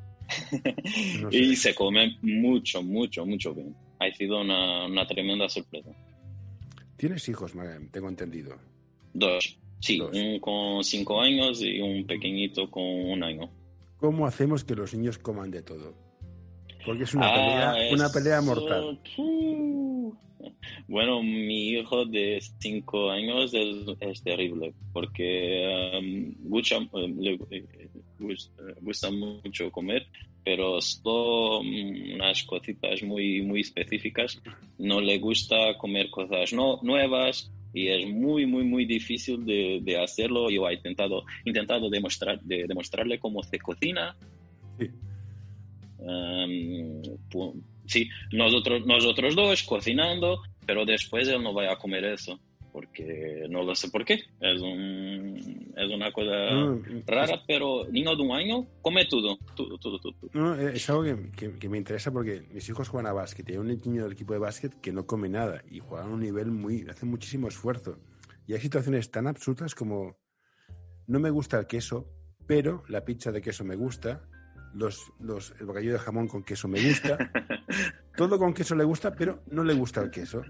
No 1.21 1.31
sé. 1.31 1.37
y 1.37 1.55
se 1.55 1.75
come 1.75 2.17
mucho, 2.21 2.81
mucho, 2.81 3.25
mucho 3.25 3.53
bien. 3.53 3.75
Ha 3.99 4.11
sido 4.11 4.41
una, 4.41 4.85
una 4.85 5.05
tremenda 5.05 5.47
sorpresa. 5.49 5.91
Tienes 6.97 7.27
hijos, 7.29 7.53
Mariam, 7.55 7.89
tengo 7.89 8.07
entendido. 8.07 8.57
Dos. 9.15 9.57
Sí, 9.79 9.97
Dos. 9.97 10.13
un 10.13 10.39
con 10.39 10.83
cinco 10.83 11.21
años 11.21 11.61
y 11.61 11.79
un 11.79 12.05
pequeñito 12.05 12.69
con 12.69 12.83
un 12.83 13.23
año. 13.23 13.49
¿Cómo 13.97 14.27
hacemos 14.27 14.63
que 14.63 14.75
los 14.75 14.93
niños 14.93 15.17
coman 15.17 15.49
de 15.51 15.61
todo? 15.61 15.93
Porque 16.85 17.03
es 17.03 17.13
una, 17.13 17.27
Ah, 17.27 17.73
pelea, 17.73 17.93
una 17.93 18.09
pelea 18.09 18.41
mortal. 18.41 18.99
Bueno, 20.87 21.23
mi 21.23 21.69
hijo 21.69 22.05
de 22.05 22.39
cinco 22.59 23.09
años 23.09 23.53
es, 23.53 23.87
es 23.99 24.21
terrible 24.21 24.73
porque 24.93 25.97
um, 25.97 26.49
gusta, 26.49 26.75
eh, 26.75 27.13
le 27.17 27.39
gusta, 28.19 28.63
gusta 28.81 29.11
mucho 29.11 29.71
comer, 29.71 30.05
pero 30.43 30.79
solo 30.81 31.61
unas 31.61 32.43
cositas 32.43 33.01
muy, 33.01 33.41
muy 33.41 33.61
específicas. 33.61 34.41
No 34.77 35.01
le 35.01 35.17
gusta 35.17 35.77
comer 35.79 36.09
cosas 36.11 36.53
no, 36.53 36.79
nuevas 36.83 37.51
y 37.75 37.89
es 37.89 38.07
muy, 38.07 38.45
muy, 38.45 38.63
muy 38.63 38.85
difícil 38.85 39.45
de, 39.45 39.79
de 39.83 39.97
hacerlo. 40.01 40.49
Yo 40.49 40.67
he 40.69 40.73
intentado, 40.75 41.23
intentado 41.43 41.89
demostrar, 41.89 42.39
de, 42.41 42.65
demostrarle 42.67 43.19
cómo 43.19 43.43
se 43.43 43.59
cocina. 43.59 44.15
Sí. 44.79 44.89
Um, 45.99 47.01
pu- 47.29 47.61
sí, 47.85 48.07
nosotros, 48.31 48.85
nosotros 48.85 49.35
dos 49.35 49.63
cocinando, 49.63 50.41
pero 50.65 50.85
después 50.85 51.27
él 51.27 51.43
no 51.43 51.53
va 51.53 51.71
a 51.71 51.77
comer 51.77 52.05
eso, 52.05 52.39
porque 52.75 53.45
no 53.49 53.63
lo 53.63 53.73
sé 53.73 53.89
por 53.89 54.03
qué. 54.03 54.15
Es, 54.41 54.59
un, 54.61 55.73
es 55.77 55.89
una 55.89 56.11
cosa 56.11 56.27
No, 56.51 56.81
rara, 57.07 57.41
pero 57.47 57.87
niño 57.89 58.17
de 58.17 58.21
un 58.21 58.31
año 58.33 58.67
come 58.81 59.05
todo, 59.05 59.39
todo, 59.55 59.77
todo, 59.77 59.97
todo. 59.97 60.11
todo. 60.11 60.29
No, 60.33 60.59
eh, 60.59 60.73
es 60.75 60.89
algo 60.89 61.03
que, 61.03 61.31
que- 61.31 61.57
que 61.57 61.69
me 61.69 61.77
interesa 61.77 62.11
porque 62.11 62.43
mis 62.51 62.67
hijos 62.67 62.89
juegan 62.89 63.09
a 63.09 63.13
básquet 63.13 63.47
y 63.47 63.53
hay 63.53 63.59
un 63.59 63.67
niño 63.67 64.03
del 64.03 64.11
equipo 64.11 64.33
de 64.33 64.39
básquet 64.39 64.73
que 64.81 64.91
no 64.91 65.05
come 65.07 65.29
nada 65.29 65.63
y 65.71 65.79
juegan 65.79 66.09
a 66.09 66.13
un 66.15 66.19
nivel 66.19 66.51
muy, 66.51 66.85
hace 66.89 67.05
muchísimo 67.05 67.47
esfuerzo. 67.47 67.97
Y 68.45 68.53
hay 68.55 68.59
situaciones 68.59 69.09
tan 69.09 69.25
absurdas 69.27 69.73
como 69.73 70.17
no 71.07 71.19
me 71.21 71.29
gusta 71.29 71.57
el 71.57 71.67
queso, 71.67 72.09
pero 72.45 72.83
la 72.89 73.05
pizza 73.05 73.31
de 73.31 73.41
queso 73.41 73.63
me 73.63 73.77
gusta, 73.77 74.27
los, 74.75 75.11
los, 75.19 75.53
el 75.59 75.65
bocadillo 75.65 75.93
de 75.93 75.99
jamón 75.99 76.27
con 76.27 76.43
queso 76.43 76.67
me 76.67 76.81
gusta, 76.85 77.17
todo 78.15 78.37
con 78.37 78.53
queso 78.53 78.75
le 78.75 78.83
gusta, 78.83 79.15
pero 79.15 79.41
no 79.51 79.63
le 79.63 79.73
gusta 79.73 80.01
el 80.01 80.11
queso. 80.11 80.43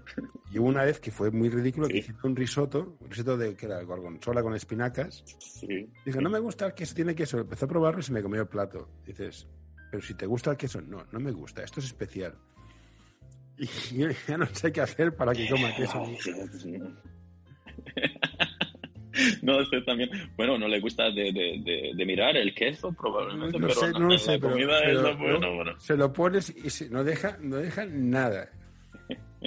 Y 0.50 0.58
hubo 0.58 0.68
una 0.68 0.84
vez 0.84 1.00
que 1.00 1.10
fue 1.10 1.30
muy 1.30 1.48
ridículo 1.48 1.86
que 1.86 1.94
Sí. 1.94 1.98
hicieron 2.00 2.20
un 2.24 2.36
risotto, 2.36 2.96
un 3.00 3.08
risotto 3.10 3.36
de 3.36 3.54
que 3.56 3.66
era 3.66 3.80
gorgonzola 3.82 4.42
con 4.42 4.54
espinacas, 4.54 5.22
Sí. 5.38 5.88
Dice, 6.04 6.20
no 6.20 6.28
me 6.30 6.38
gusta 6.40 6.66
el 6.66 6.74
queso, 6.74 6.94
tiene 6.94 7.14
queso. 7.14 7.38
Empezó 7.38 7.64
a 7.64 7.68
probarlo 7.68 8.00
y 8.00 8.02
se 8.02 8.12
me 8.12 8.22
comió 8.22 8.42
el 8.42 8.48
plato. 8.48 8.88
Dices, 9.06 9.46
pero 9.90 10.02
si 10.02 10.14
te 10.14 10.26
gusta 10.26 10.50
el 10.50 10.56
queso, 10.56 10.80
no, 10.82 11.06
no 11.12 11.20
me 11.20 11.30
gusta, 11.32 11.62
esto 11.62 11.80
es 11.80 11.86
especial. 11.86 12.34
Y 13.58 13.66
yo 13.96 14.08
ya 14.28 14.36
no 14.36 14.44
sé 14.52 14.70
qué 14.70 14.82
hacer 14.82 15.16
para 15.16 15.32
que 15.32 15.48
coma 15.48 15.74
queso. 15.74 16.04
No 19.42 19.64
sé 19.66 19.80
también. 19.82 20.10
Bueno, 20.36 20.58
no 20.58 20.68
le 20.68 20.80
gusta 20.80 21.10
de, 21.10 21.32
de, 21.32 21.60
de, 21.64 21.92
de 21.94 22.06
mirar 22.06 22.36
el 22.36 22.54
queso, 22.54 22.92
probablemente, 22.92 23.58
No 23.58 23.66
pero 23.68 23.80
sé, 23.80 23.90
no 23.92 23.96
en 23.96 24.02
lo 24.04 24.08
la 24.10 24.18
sé, 24.18 24.38
pero, 24.38 24.52
comida 24.52 24.78
es 24.80 24.84
pero- 24.98 25.02
lo 25.02 25.16
bueno, 25.54 25.80
se 25.80 25.96
lo 25.96 26.12
pones 26.12 26.54
y 26.64 26.70
se- 26.70 26.90
no, 26.90 27.02
deja, 27.04 27.38
no 27.40 27.56
deja 27.56 27.86
nada. 27.86 28.50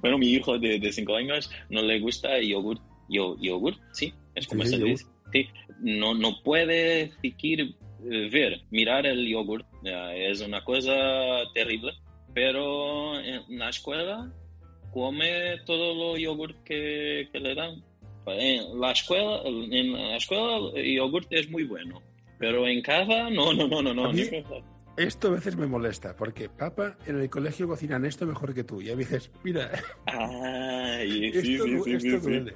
Bueno, 0.00 0.18
mi 0.18 0.28
hijo 0.30 0.58
de, 0.58 0.78
de 0.78 0.92
cinco 0.92 1.14
años 1.16 1.50
no 1.68 1.82
le 1.82 2.00
gusta 2.00 2.40
yogur. 2.40 2.78
Yo, 3.10 3.36
yogur, 3.40 3.74
sí, 3.92 4.12
es 4.34 4.46
como 4.46 4.64
Sí, 4.64 4.70
se 4.76 4.78
dice. 4.84 5.06
Sí, 5.32 5.46
no, 5.80 6.14
no 6.14 6.42
puede 6.42 7.10
siquiera 7.22 7.64
eh, 7.64 8.28
ver, 8.30 8.62
mirar 8.70 9.06
el 9.06 9.26
yogur. 9.26 9.64
Es 9.84 10.40
una 10.40 10.62
cosa 10.64 10.92
terrible. 11.54 11.92
Pero 12.34 13.18
en 13.20 13.58
la 13.58 13.68
escuela 13.70 14.30
come 14.92 15.56
todo 15.66 15.94
lo 15.94 16.16
yogur 16.18 16.54
que, 16.64 17.28
que 17.32 17.40
le 17.40 17.54
dan. 17.54 17.82
En 18.32 18.80
la 18.80 18.92
escuela, 18.92 19.40
en 19.44 19.92
la 19.92 20.16
escuela 20.16 20.58
el 20.74 20.96
yogur 20.96 21.26
es 21.30 21.48
muy 21.50 21.64
bueno. 21.64 22.02
Pero 22.38 22.66
en 22.68 22.80
casa, 22.82 23.30
no, 23.30 23.52
no, 23.52 23.66
no, 23.68 23.82
no, 23.82 23.92
no. 23.94 24.12
Esto 24.96 25.28
a 25.28 25.30
veces 25.32 25.56
me 25.56 25.66
molesta, 25.66 26.14
porque 26.16 26.48
papá, 26.48 26.96
en 27.06 27.20
el 27.20 27.30
colegio 27.30 27.68
cocinan 27.68 28.04
esto 28.04 28.26
mejor 28.26 28.52
que 28.54 28.64
tú. 28.64 28.80
Y 28.82 28.90
a 28.90 28.96
veces, 28.96 29.30
mira, 29.44 29.70
Ay, 30.06 31.26
esto, 31.26 31.40
sí, 31.40 31.58
sí, 31.58 31.80
sí, 31.84 31.92
esto 31.92 31.98
sí, 32.00 32.10
sí. 32.10 32.16
duele. 32.18 32.54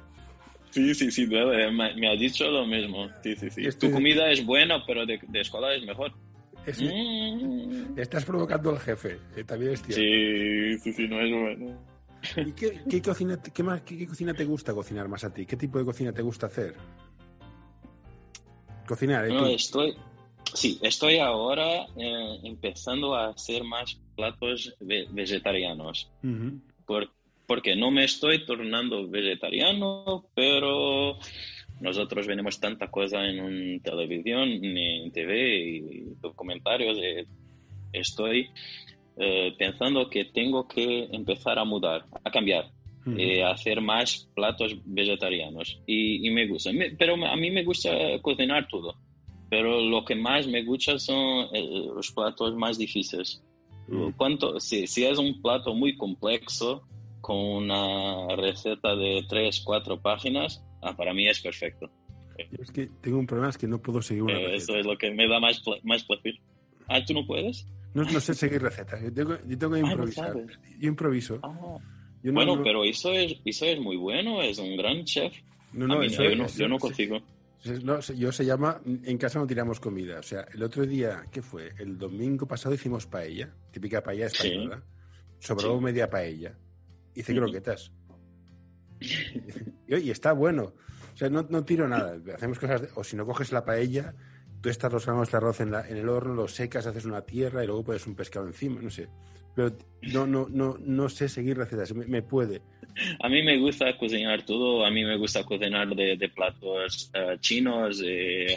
Sí, 0.71 0.95
sí, 0.95 1.11
sí, 1.11 1.27
duele. 1.27 1.71
Me, 1.71 1.95
me 1.95 2.09
ha 2.09 2.17
dicho 2.17 2.49
lo 2.51 2.67
mismo. 2.67 3.09
Sí, 3.23 3.37
sí, 3.37 3.51
sí. 3.51 3.67
Estoy- 3.67 3.89
Tu 3.91 3.95
comida 3.95 4.31
es 4.31 4.45
buena, 4.45 4.85
pero 4.87 5.05
de, 5.07 5.21
de 5.29 5.41
escuela 5.41 5.75
es 5.75 5.85
mejor. 5.85 6.13
Es- 6.67 6.81
Mm. 6.81 7.99
Estás 7.99 8.25
provocando 8.25 8.71
al 8.71 8.79
jefe, 8.81 9.19
eh, 9.37 9.45
también 9.45 9.73
es 9.73 9.83
cierto. 9.83 10.01
Sí, 10.03 10.79
sí, 10.79 10.93
sí, 10.93 11.09
no 11.09 11.21
es 11.21 11.31
bueno. 11.31 11.79
¿Y 12.45 12.53
qué, 12.53 12.83
qué 12.89 13.03
cocina, 13.03 13.41
qué, 13.43 13.63
más, 13.63 13.83
qué, 13.83 13.99
qué 13.99 14.07
cocina 14.07 14.35
te 14.35 14.45
gusta 14.45 14.73
cocinar 14.75 15.09
más 15.09 15.25
a 15.25 15.33
ti? 15.33 15.47
¿Qué 15.47 15.57
tipo 15.57 15.79
de 15.79 15.85
cocina 15.85 16.13
te 16.13 16.23
gusta 16.23 16.47
hacer? 16.47 16.75
Cocinar, 18.87 19.27
¿eh? 19.27 19.29
No, 19.29 19.47
estoy, 19.47 19.95
sí, 20.55 20.79
estoy 20.83 21.19
ahora 21.19 21.87
eh, 21.97 22.39
empezando 22.45 23.15
a 23.15 23.29
hacer 23.31 23.65
más 23.65 24.01
platos 24.17 24.75
ve- 24.81 25.07
vegetarianos. 25.11 26.11
Ujú. 26.23 26.61
Por- 26.87 27.11
porque 27.47 27.77
no 27.77 27.91
me 27.91 28.05
estoy 28.05 28.45
tornando 28.47 29.09
vegetariano, 29.09 30.27
pero 30.35 31.19
nosotros 31.81 32.27
venimos 32.27 32.59
tanta 32.61 32.89
cosa 32.91 33.25
en 33.27 33.41
un 33.41 33.81
televisión, 33.83 34.49
en 34.49 35.13
TV 35.13 35.59
y 35.67 36.05
documentarios. 36.21 36.97
eh, 37.03 37.27
estoy 37.93 38.51
eh, 39.17 39.55
pensando 39.59 40.09
que 40.09 40.25
tengo 40.27 40.67
que 40.67 41.05
empezar 41.13 41.59
a 41.59 41.65
mudar, 41.65 42.07
a 42.25 42.31
cambiar, 42.31 42.71
Ujú. 43.07 43.17
eh, 43.19 43.43
a 43.43 43.51
hacer 43.51 43.81
más 43.81 44.29
platos 44.35 44.77
vegetarianos. 44.85 45.81
Y, 45.87 46.27
y 46.27 46.31
me 46.31 46.47
gusta. 46.47 46.73
Me- 46.73 46.91
pero 46.93 47.15
a 47.27 47.37
mí 47.37 47.51
me 47.51 47.65
gusta 47.65 47.91
cocinar 48.23 48.67
todo. 48.69 48.97
Pero 49.51 49.81
lo 49.81 50.05
que 50.05 50.15
más 50.15 50.47
me 50.47 50.65
gusta 50.65 50.99
son 50.99 51.47
eh, 51.53 51.87
los 51.95 52.11
platos 52.13 52.55
más 52.57 52.79
difíciles. 52.79 53.43
Mm. 53.89 54.11
¿Cuánto, 54.17 54.59
si, 54.61 54.87
si 54.87 55.05
es 55.05 55.19
un 55.19 55.43
plato 55.43 55.75
muy 55.75 55.95
complejo, 55.97 56.83
con 57.21 57.37
una 57.37 58.35
receta 58.37 58.97
de 58.97 59.25
tres, 59.29 59.61
cuatro 59.65 60.01
páginas, 60.01 60.65
ah, 60.83 60.97
para 60.97 61.13
mí 61.13 61.29
es 61.29 61.41
perfecto. 61.41 61.91
Yo 62.51 62.63
Es 62.63 62.71
que 62.73 62.87
tengo 63.01 63.19
un 63.19 63.27
problema, 63.27 63.51
es 63.51 63.59
que 63.59 63.69
no 63.69 63.81
puedo 63.81 64.01
seguir 64.03 64.23
una 64.25 64.33
Eh, 64.35 64.47
receta. 64.49 64.57
eso 64.57 64.77
es 64.79 64.87
lo 64.87 64.97
que 64.97 65.11
me 65.11 65.29
da 65.29 65.39
más, 65.39 65.63
más 65.85 66.03
placer. 66.05 66.35
Ah, 66.89 67.05
¿tú 67.05 67.13
no 67.15 67.27
puedes? 67.27 67.67
No, 67.95 68.03
no 68.05 68.21
sé 68.21 68.35
seguir 68.35 68.63
recetas. 68.63 69.01
Yo 69.03 69.13
tengo, 69.13 69.37
yo 69.47 69.59
tengo 69.59 69.75
que 69.75 69.81
Ah, 69.81 69.83
no 69.83 69.91
improvisar. 69.91 70.35
yo 70.79 70.89
improviso. 70.89 71.39
Ah. 71.43 71.79
Yo 72.23 72.31
no- 72.31 72.35
bueno, 72.37 72.57
no- 72.57 72.63
pero 72.63 72.85
eso 72.85 73.13
es, 73.13 73.35
eso 73.45 73.67
es 73.67 73.79
muy 73.81 73.97
bueno, 73.97 74.41
es 74.43 74.59
un 74.59 74.77
gran 74.77 75.05
chef. 75.05 75.33
no, 75.73 75.87
no, 75.87 75.99
mí- 75.99 76.07
eso- 76.07 76.23
yo, 76.25 76.37
no, 76.37 76.45
eso- 76.47 76.59
yo 76.59 76.69
no 76.69 76.77
sí. 76.77 76.81
consigo. 76.81 77.19
No, 77.85 78.01
yo 78.01 78.33
se 78.33 78.45
llama 78.45 78.81
En 79.05 79.17
casa 79.19 79.39
no 79.39 79.47
tiramos 79.47 79.79
comida. 79.79 80.19
O 80.19 80.23
sea, 80.23 80.47
el 80.53 80.63
otro 80.65 80.85
día, 80.85 81.25
¿qué 81.31 81.43
fue? 81.43 81.73
El 81.79 81.97
domingo 81.97 82.45
pasado 82.47 82.75
hicimos 82.75 83.07
paella, 83.07 83.55
típica 83.71 84.03
paella 84.03 84.27
española. 84.27 84.83
Sobró 85.39 85.81
media 85.81 86.11
paella. 86.11 86.57
Hice 87.15 87.35
croquetas. 87.35 87.93
y, 89.89 90.11
está 90.11 90.33
bueno. 90.33 90.75
O 91.15 91.17
sea, 91.17 91.29
no, 91.29 91.47
no 91.49 91.65
tiro 91.65 91.87
nada. 91.89 92.17
Hacemos 92.35 92.59
cosas. 92.59 92.89
o 92.95 93.05
si 93.05 93.17
no 93.17 93.27
coges 93.27 93.53
la 93.53 93.65
paella, 93.65 94.15
tú 94.63 94.69
estás 94.69 94.93
los 94.93 95.05
gramos 95.05 95.31
de 95.31 95.37
arroz 95.37 95.61
en, 95.61 95.73
la, 95.73 95.87
en 95.87 95.97
el 95.97 96.09
horno, 96.09 96.35
lo 96.35 96.49
secas, 96.49 96.87
haces 96.87 97.05
una 97.05 97.23
tierra 97.23 97.65
y 97.65 97.67
luego 97.67 97.85
pones 97.85 98.07
un 98.07 98.15
pescado 98.15 98.47
encima. 98.47 98.81
No 98.81 98.91
sé. 98.91 99.09
Pero 99.55 99.77
no, 100.01 100.27
no, 100.27 100.47
no, 100.49 100.79
no 100.79 101.09
sé 101.09 101.29
seguir 101.29 101.59
recetas. 101.59 101.93
Me, 101.95 102.23
puede. 102.23 102.63
A 103.21 103.29
mí 103.29 103.43
me 103.43 103.59
gusta 103.59 103.99
cocinar 103.99 104.47
todo. 104.47 104.87
A 104.87 104.91
mí 104.91 105.05
me 105.05 105.17
gusta 105.17 105.45
cocinar 105.45 105.95
de, 105.95 106.17
de 106.17 106.29
platos 106.29 107.11
eh, 107.13 107.37
chinos, 107.41 108.03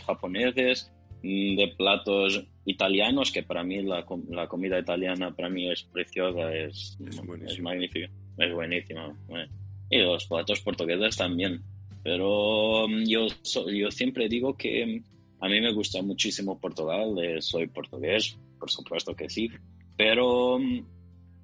japoneses, 0.05 0.91
mm, 1.23 1.55
de 1.57 1.73
platos 1.75 2.45
italianos, 2.65 3.31
que 3.31 3.43
para 3.43 3.63
mí 3.63 3.81
la, 3.81 4.05
la, 4.29 4.47
comida 4.47 4.79
italiana 4.79 5.35
para 5.35 5.49
mí 5.49 5.69
es 5.69 5.83
preciosa, 5.83 6.53
es, 6.53 6.97
es, 7.45 7.59
magnífica, 7.61 8.09
es 8.37 8.53
buenísima. 8.53 9.13
Eh. 9.29 9.47
Y 9.89 9.99
los 9.99 10.25
platos 10.27 10.61
portugueses 10.61 11.17
también. 11.17 11.61
Pero 12.03 12.87
mm, 12.87 13.03
yo, 13.05 13.27
yo 13.73 13.91
siempre 13.91 14.29
digo 14.29 14.55
que 14.55 14.85
mm, 14.85 15.14
a 15.45 15.47
mí 15.47 15.61
me 15.61 15.71
gusta 15.73 16.01
muchísimo 16.01 16.59
Portugal, 16.59 17.15
eh, 17.21 17.39
soy 17.39 17.67
portugués, 17.67 18.35
por 18.57 18.71
supuesto 18.71 19.15
que 19.15 19.29
sí, 19.29 19.47
pero 19.95 20.57
mm, 20.57 20.83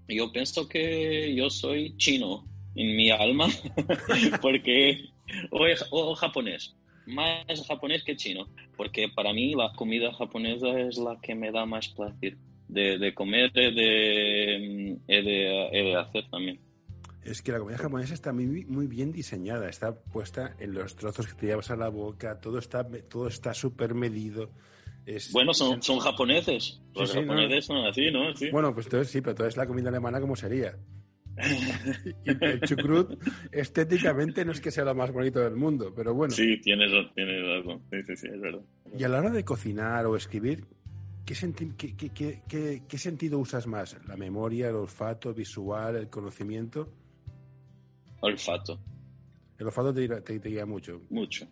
yo 0.08 0.32
pienso 0.32 0.68
que 0.68 1.36
yo 1.36 1.52
soy 1.52 1.96
chino 1.98 2.44
en 2.74 2.96
mi 2.96 3.12
alma, 3.12 3.48
porque, 4.42 5.06
o, 5.52 6.16
japonés, 6.16 6.76
más 7.06 7.68
japonés 7.68 8.04
que 8.04 8.16
chino, 8.16 8.48
porque 8.76 9.08
para 9.08 9.34
mí 9.34 9.54
la 9.54 9.72
comida 9.74 10.12
japonesa 10.14 10.80
es 10.80 10.98
la 10.98 11.20
que 11.22 11.36
me 11.36 11.52
da 11.52 11.68
más 11.68 11.90
placer 11.90 12.38
de, 12.70 13.14
comer 13.14 13.52
y 13.54 13.76
de, 13.76 14.98
de, 15.08 15.22
de 15.22 15.96
hacer 15.96 16.28
también. 16.32 16.60
Es 17.24 17.42
que 17.42 17.52
la 17.52 17.60
comida 17.60 17.78
japonesa 17.78 18.14
está 18.14 18.34
muy, 18.34 18.66
muy 18.66 18.88
bien 18.88 19.12
diseñada, 19.12 19.70
está 19.70 19.94
puesta 19.96 20.56
en 20.60 20.74
los 20.74 20.96
trozos 20.96 21.28
que 21.28 21.34
te 21.34 21.46
llevas 21.48 21.70
a 21.70 21.76
la 21.76 21.90
boca, 21.90 22.40
todo 22.40 22.58
está 22.58 22.84
todo 23.08 23.28
está 23.28 23.54
súper 23.54 23.94
medido. 23.94 24.50
bueno, 25.32 25.54
son, 25.54 25.82
son 25.84 26.00
japoneses. 26.00 26.82
Los 26.96 27.14
japoneses 27.14 27.66
son 27.66 27.86
así, 27.86 28.10
¿no? 28.12 28.34
Bueno, 28.52 28.74
pues 28.74 28.88
entonces 28.88 29.12
sí, 29.12 29.22
pero 29.22 29.32
entonces 29.32 29.56
la 29.56 29.68
comida 29.68 29.90
alemana, 29.90 30.20
¿cómo 30.20 30.36
sería? 30.36 30.76
el 32.26 32.62
chucrut 32.62 33.24
estéticamente 33.52 34.44
no 34.44 34.52
es 34.52 34.60
que 34.60 34.72
sea 34.72 34.84
lo 34.84 34.96
más 34.96 35.12
bonito 35.12 35.40
del 35.40 35.56
mundo, 35.56 35.94
pero 35.96 36.14
bueno. 36.14 36.34
Sí, 36.34 36.60
tienes, 36.62 36.92
tienes 37.16 37.46
razón. 37.46 37.82
Sí, 37.90 38.04
sí, 38.08 38.16
sí, 38.16 38.28
es 38.34 38.42
verdad. 38.42 38.62
Y 38.98 39.04
a 39.04 39.10
la 39.10 39.20
hora 39.20 39.30
de 39.30 39.46
cocinar 39.46 40.06
o 40.08 40.16
escribir, 40.16 40.66
¿qué, 41.26 41.36
qué, 41.78 42.42
qué, 42.48 42.84
qué 42.88 42.98
sentido 42.98 43.40
usas 43.40 43.68
más? 43.68 43.98
¿La 44.08 44.18
memoria, 44.18 44.70
el 44.70 44.76
olfato, 44.76 45.34
visual, 45.34 45.96
el 45.96 46.10
conocimiento? 46.10 46.90
Olfato. 48.22 48.80
El 49.60 49.68
olfato 49.68 49.94
te, 49.94 50.08
te, 50.22 50.50
guía 50.50 50.66
mucho. 50.66 51.02
Mucho. 51.10 51.48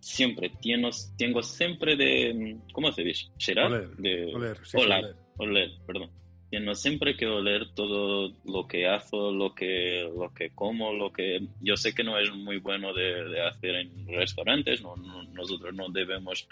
Siempre. 0.00 0.50
Tengo, 0.62 0.90
tengo 1.16 1.42
siempre 1.42 1.96
de. 1.96 2.56
¿Cómo 2.72 2.90
se 2.90 3.02
dice? 3.02 3.26
Oler. 3.56 3.96
De, 3.96 4.34
oler, 4.34 4.58
oler. 4.74 5.16
oler, 5.36 5.70
perdón. 5.86 6.10
Tengo 6.50 6.74
siempre 6.74 7.16
que 7.16 7.26
oler 7.26 7.72
todo 7.74 8.34
lo 8.44 8.66
que 8.66 8.88
hago, 8.88 9.30
lo 9.30 9.54
que, 9.54 10.10
lo 10.12 10.34
que 10.34 10.50
como, 10.50 10.92
lo 10.92 11.12
que. 11.12 11.46
Yo 11.60 11.76
sé 11.76 11.94
que 11.94 12.02
no 12.02 12.18
es 12.18 12.34
muy 12.34 12.58
bueno 12.58 12.92
de, 12.92 13.40
hacer 13.42 13.76
en 13.76 14.08
restaurantes, 14.08 14.82
no, 14.82 14.96
nosotros 15.32 15.72
no 15.74 15.88
debemos 15.90 16.48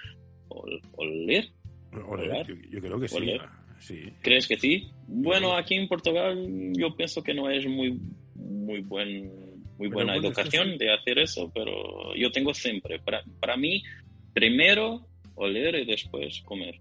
oler. 0.49 1.51
Oler, 2.07 2.47
yo, 2.71 2.81
creo 2.81 3.01
que 3.01 3.09
sí. 3.79 4.13
¿Crees 4.23 4.47
que 4.47 4.57
sí? 4.57 4.91
Bueno, 5.09 5.57
aquí 5.57 5.75
en 5.75 5.89
Portugal 5.89 6.73
yo 6.75 6.95
pienso 6.95 7.23
que 7.23 7.35
no 7.35 7.51
es 7.51 7.67
muy 7.67 7.99
muy, 8.49 8.81
buen, 8.81 9.63
muy 9.79 9.89
buena 9.89 10.17
educación 10.17 10.77
de 10.79 10.93
hacer 10.93 11.19
eso, 11.19 11.51
pero 11.55 12.15
yo 12.15 12.31
tengo 12.31 12.55
siempre, 12.55 12.99
para, 12.99 13.23
para 13.41 13.57
mí, 13.57 13.83
primero 14.33 15.07
oler 15.35 15.77
y 15.77 15.85
después 15.85 16.43
comer. 16.43 16.81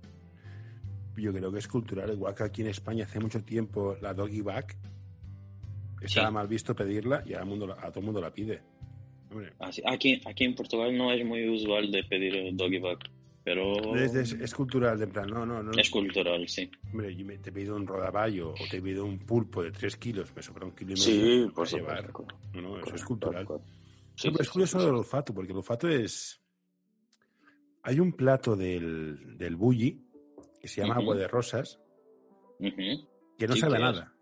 Yo 1.16 1.34
creo 1.34 1.52
que 1.52 1.60
es 1.60 1.68
cultural, 1.68 2.12
igual 2.12 2.36
que 2.36 2.44
aquí 2.44 2.62
en 2.62 2.68
España 2.68 3.06
hace 3.06 3.20
mucho 3.20 3.44
tiempo 3.44 3.98
la 4.02 4.14
doggy 4.14 4.42
bag, 4.42 4.66
estaba 6.02 6.30
mal 6.30 6.48
visto 6.48 6.76
pedirla 6.76 7.24
y 7.26 7.34
a, 7.34 7.44
mundo, 7.44 7.76
a 7.78 7.90
todo 7.90 8.00
el 8.02 8.06
mundo 8.06 8.22
la 8.22 8.32
pide. 8.32 8.62
Aquí, 9.60 10.22
aquí 10.26 10.44
en 10.44 10.56
Portugal 10.56 10.96
no 10.96 11.12
es 11.12 11.26
muy 11.26 11.48
usual 11.50 11.92
de 11.92 12.04
pedir 12.04 12.56
doggy 12.56 12.80
bag 12.80 13.00
pero... 13.48 13.96
Es, 13.96 14.54
cultural, 14.54 15.00
de 15.00 15.08
plan, 15.08 15.30
no, 15.30 15.46
no, 15.46 15.64
no. 15.64 15.72
Es 15.80 15.90
cultural, 15.90 16.46
sí. 16.50 16.70
Hombre, 16.92 17.16
yo 17.16 17.26
te 17.40 17.50
he 17.50 17.54
pedido 17.54 17.78
un 17.78 17.88
rodaballo 17.88 18.50
o 18.50 18.68
te 18.70 18.76
he 18.76 18.82
pedido 18.82 19.06
un 19.06 19.20
pulpo 19.20 19.64
de 19.64 19.72
3 19.72 19.96
kilos, 19.96 20.36
me 20.36 20.44
sobra 20.44 20.66
un 20.66 20.74
kilo 20.74 20.92
y 20.92 21.00
medio 21.00 21.46
sí, 21.48 21.52
por 21.56 21.66
llevar. 21.66 22.12
No, 22.54 22.62
no, 22.62 22.78
eso 22.78 22.96
es 22.96 23.06
cultural. 23.06 23.48
Sí, 24.16 24.30
es 24.38 24.50
curioso 24.50 24.82
el 24.82 24.96
olfato, 24.96 25.34
porque 25.34 25.54
el 25.54 25.60
olfato 25.60 25.88
es... 25.88 26.42
Hay 27.84 28.02
un 28.02 28.12
plato 28.12 28.58
del, 28.58 29.38
del 29.38 29.56
bulli 29.56 30.06
que 30.60 30.68
se 30.68 30.82
llama 30.82 30.96
agua 30.96 31.16
de 31.16 31.30
rosas, 31.30 31.80
que 32.60 33.48
no 33.48 33.56
sabe 33.56 33.80
nada. 33.80 34.14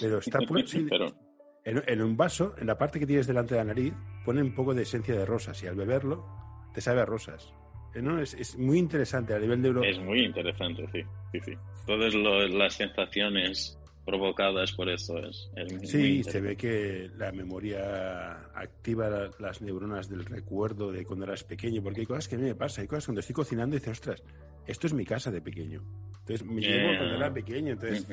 Pero 0.00 0.18
está 0.18 0.38
puesto... 0.46 0.78
en, 1.64 1.82
en, 1.84 2.00
un 2.00 2.16
vaso, 2.16 2.54
en 2.58 2.68
la 2.68 2.78
parte 2.78 3.00
que 3.00 3.08
tienes 3.08 3.26
delante 3.26 3.54
de 3.54 3.60
la 3.60 3.64
nariz, 3.64 3.92
pone 4.24 4.40
un 4.40 4.54
poco 4.54 4.72
de 4.72 4.82
esencia 4.82 5.16
de 5.16 5.26
rosas 5.26 5.60
y 5.64 5.66
al 5.66 5.74
beberlo 5.74 6.24
te 6.72 6.80
sabe 6.80 7.00
a 7.00 7.06
rosas. 7.06 7.52
¿No? 7.94 8.20
Es, 8.20 8.56
muy 8.58 8.78
interesante 8.78 9.34
a 9.34 9.38
nivel 9.38 9.62
de 9.62 9.68
Europa. 9.68 9.86
Es 9.86 9.98
muy 9.98 10.24
interesante, 10.24 10.86
sí. 10.92 11.02
sí, 11.32 11.40
sí. 11.44 11.52
Todas 11.86 12.14
las 12.14 12.74
sensaciones 12.74 13.78
provocadas 14.06 14.72
por 14.72 14.88
eso 14.88 15.18
es, 15.18 15.50
Sí, 15.82 16.22
se 16.22 16.40
ve 16.40 16.56
que 16.56 17.10
la 17.16 17.32
memoria 17.32 18.50
activa 18.54 19.30
las 19.40 19.60
neuronas 19.60 20.08
del 20.08 20.24
recuerdo 20.24 20.92
de 20.92 21.04
cuando 21.04 21.24
eras 21.24 21.42
pequeño, 21.42 21.82
porque 21.82 22.00
hay 22.00 22.06
cosas 22.06 22.28
que 22.28 22.36
a 22.36 22.38
mí 22.38 22.44
me 22.44 22.54
pasa, 22.54 22.80
hay 22.80 22.86
cosas 22.86 23.06
cuando 23.06 23.20
estoy 23.20 23.34
cocinando 23.34 23.74
y 23.74 23.80
dices, 23.80 23.92
ostras, 23.92 24.22
esto 24.64 24.86
es 24.86 24.94
mi 24.94 25.04
casa 25.04 25.30
de 25.30 25.40
pequeño. 25.40 25.82
Entonces 26.20 26.46
me 26.46 26.60
llevo 26.60 26.96
cuando 26.96 27.16
era 27.16 27.32
pequeño. 27.32 27.72
Entonces, 27.72 28.06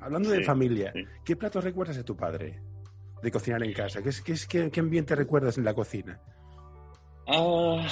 hablando 0.00 0.30
de 0.30 0.44
familia, 0.44 0.92
¿qué 1.24 1.34
platos 1.34 1.64
recuerdas 1.64 1.96
de 1.96 2.04
tu 2.04 2.14
padre? 2.14 2.60
De 3.22 3.30
cocinar 3.30 3.62
en 3.62 3.72
casa. 3.72 4.02
¿Qué, 4.02 4.10
es, 4.10 4.20
qué, 4.20 4.32
es, 4.32 4.46
qué, 4.46 4.70
qué 4.70 4.80
ambiente 4.80 5.14
recuerdas 5.14 5.56
en 5.56 5.64
la 5.64 5.72
cocina? 5.72 6.20
Ah, 7.26 7.86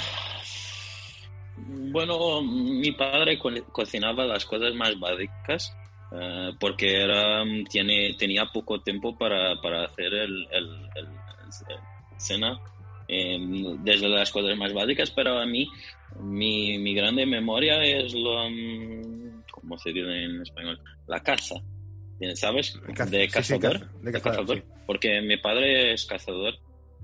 bueno, 1.67 2.41
mi 2.41 2.91
padre 2.91 3.39
cocinaba 3.71 4.25
las 4.25 4.45
cosas 4.45 4.73
más 4.75 4.99
básicas 4.99 5.75
eh, 6.11 6.51
porque 6.59 7.03
era, 7.03 7.43
tiene, 7.69 8.15
tenía 8.17 8.45
poco 8.45 8.81
tiempo 8.81 9.17
para, 9.17 9.59
para 9.61 9.85
hacer 9.85 10.13
el, 10.13 10.47
el, 10.51 10.89
cena 12.17 12.59
em, 13.07 13.83
desde 13.83 14.09
las 14.09 14.31
cosas 14.31 14.57
más 14.57 14.73
básicas, 14.73 15.09
pero 15.11 15.39
a 15.39 15.45
mí 15.45 15.67
mi, 16.19 16.77
mi 16.77 16.93
grande 16.93 17.25
memoria 17.25 17.83
es 17.83 18.13
lo, 18.13 18.49
mm, 18.49 19.43
¿cómo 19.51 19.77
se 19.77 19.91
dice 19.91 20.23
en 20.23 20.41
español? 20.41 20.79
La 21.07 21.21
caza, 21.21 21.55
¿sabes? 22.35 22.79
de 23.09 23.27
cazador, 23.27 23.89
de 24.01 24.11
cazador, 24.11 24.63
porque 24.85 25.21
mi 25.21 25.37
padre 25.37 25.93
es 25.93 26.05
cazador 26.05 26.55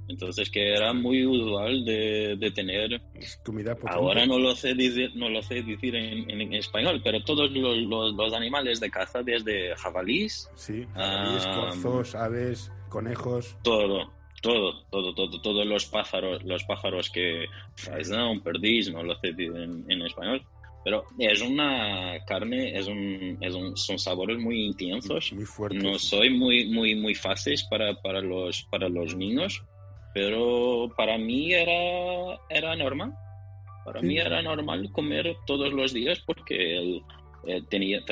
entonces 0.07 0.49
que 0.49 0.73
era 0.73 0.93
muy 0.93 1.25
usual 1.25 1.83
de, 1.85 2.35
de 2.37 2.51
tener... 2.51 3.01
Comida 3.43 3.77
Ahora 3.87 4.25
no 4.25 4.39
lo 4.39 4.55
sé 4.55 4.73
decir, 4.73 5.11
no 5.15 5.29
lo 5.29 5.41
sé 5.41 5.61
decir 5.61 5.95
en, 5.95 6.29
en, 6.29 6.53
español, 6.53 7.01
pero 7.03 7.23
todos 7.23 7.51
los, 7.51 7.77
los, 8.13 8.33
animales 8.33 8.79
de 8.79 8.89
caza, 8.89 9.21
desde 9.23 9.75
jabalís... 9.75 10.49
Sí, 10.55 10.85
jabalís, 10.93 11.45
corzos, 11.47 12.15
aves, 12.15 12.71
conejos... 12.89 13.57
Todo, 13.63 14.11
todo, 14.41 14.83
todo, 14.89 15.13
todo, 15.13 15.41
todos 15.41 15.65
los 15.65 15.85
pájaros, 15.85 16.43
los 16.43 16.63
pájaros 16.63 17.09
que... 17.09 17.45
Un 18.09 18.41
perdiz, 18.41 18.91
no 18.91 19.03
lo 19.03 19.15
sé 19.15 19.33
decir 19.33 19.55
en, 19.55 19.85
en 19.89 20.01
español. 20.03 20.41
Pero 20.87 21.03
es 21.19 21.41
una 21.41 22.17
carne, 22.25 22.79
es 22.79 22.87
un, 22.87 23.37
es 23.41 23.53
un, 23.53 23.75
son 23.75 23.99
sabores 23.99 24.37
muy 24.37 24.67
intensos. 24.67 25.33
Muy 25.33 25.43
fuertes. 25.43 25.83
No 25.83 25.99
soy 25.99 26.29
muy, 26.29 26.69
muy, 26.69 26.95
muy 26.95 27.13
fáciles 27.13 27.65
para, 27.69 28.01
para, 28.01 28.21
los, 28.21 28.63
para 28.71 28.87
los 28.87 29.13
niños, 29.13 29.65
pero 30.17 30.91
para 30.97 31.15
mí 31.19 31.53
era, 31.53 32.39
era 32.49 32.75
normal. 32.75 33.13
Para 33.85 34.01
mí 34.01 34.17
era 34.17 34.41
normal 34.41 34.91
comer 34.91 35.37
todos 35.45 35.71
los 35.71 35.93
días 35.93 36.19
porque 36.25 36.75
él, 36.75 37.03
tenía, 37.69 38.03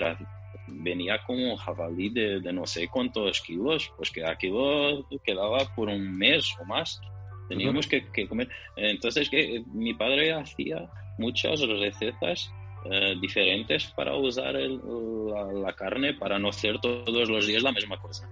venía 0.67 1.17
con 1.25 1.43
un 1.43 1.55
jabalí 1.55 2.09
de, 2.09 2.41
de, 2.41 2.53
no 2.53 2.67
sé 2.67 2.89
cuántos 2.89 3.41
kilos, 3.41 3.91
pues 3.97 4.11
que 4.11 4.23
aquí 4.23 4.49
lo 4.49 5.03
quedaba 5.23 5.65
por 5.75 5.89
un 5.89 6.15
mes 6.15 6.45
o 6.61 6.65
más. 6.65 7.01
Teníamos 7.49 7.87
que, 7.87 8.05
que, 8.11 8.27
comer. 8.27 8.49
Entonces 8.75 9.27
que 9.27 9.63
mi 9.73 9.95
padre 9.95 10.31
hacía 10.31 10.87
muchas 11.17 11.59
recetas 11.61 12.51
eh, 12.85 13.15
diferentes 13.19 13.87
para 13.95 14.15
usar 14.15 14.53
la, 14.53 15.53
la, 15.53 15.73
carne 15.73 16.13
para 16.13 16.37
no 16.37 16.49
hacer 16.49 16.79
todos 16.79 17.27
los 17.27 17.47
días 17.47 17.63
la 17.63 17.71
misma 17.71 17.99
cosa. 17.99 18.29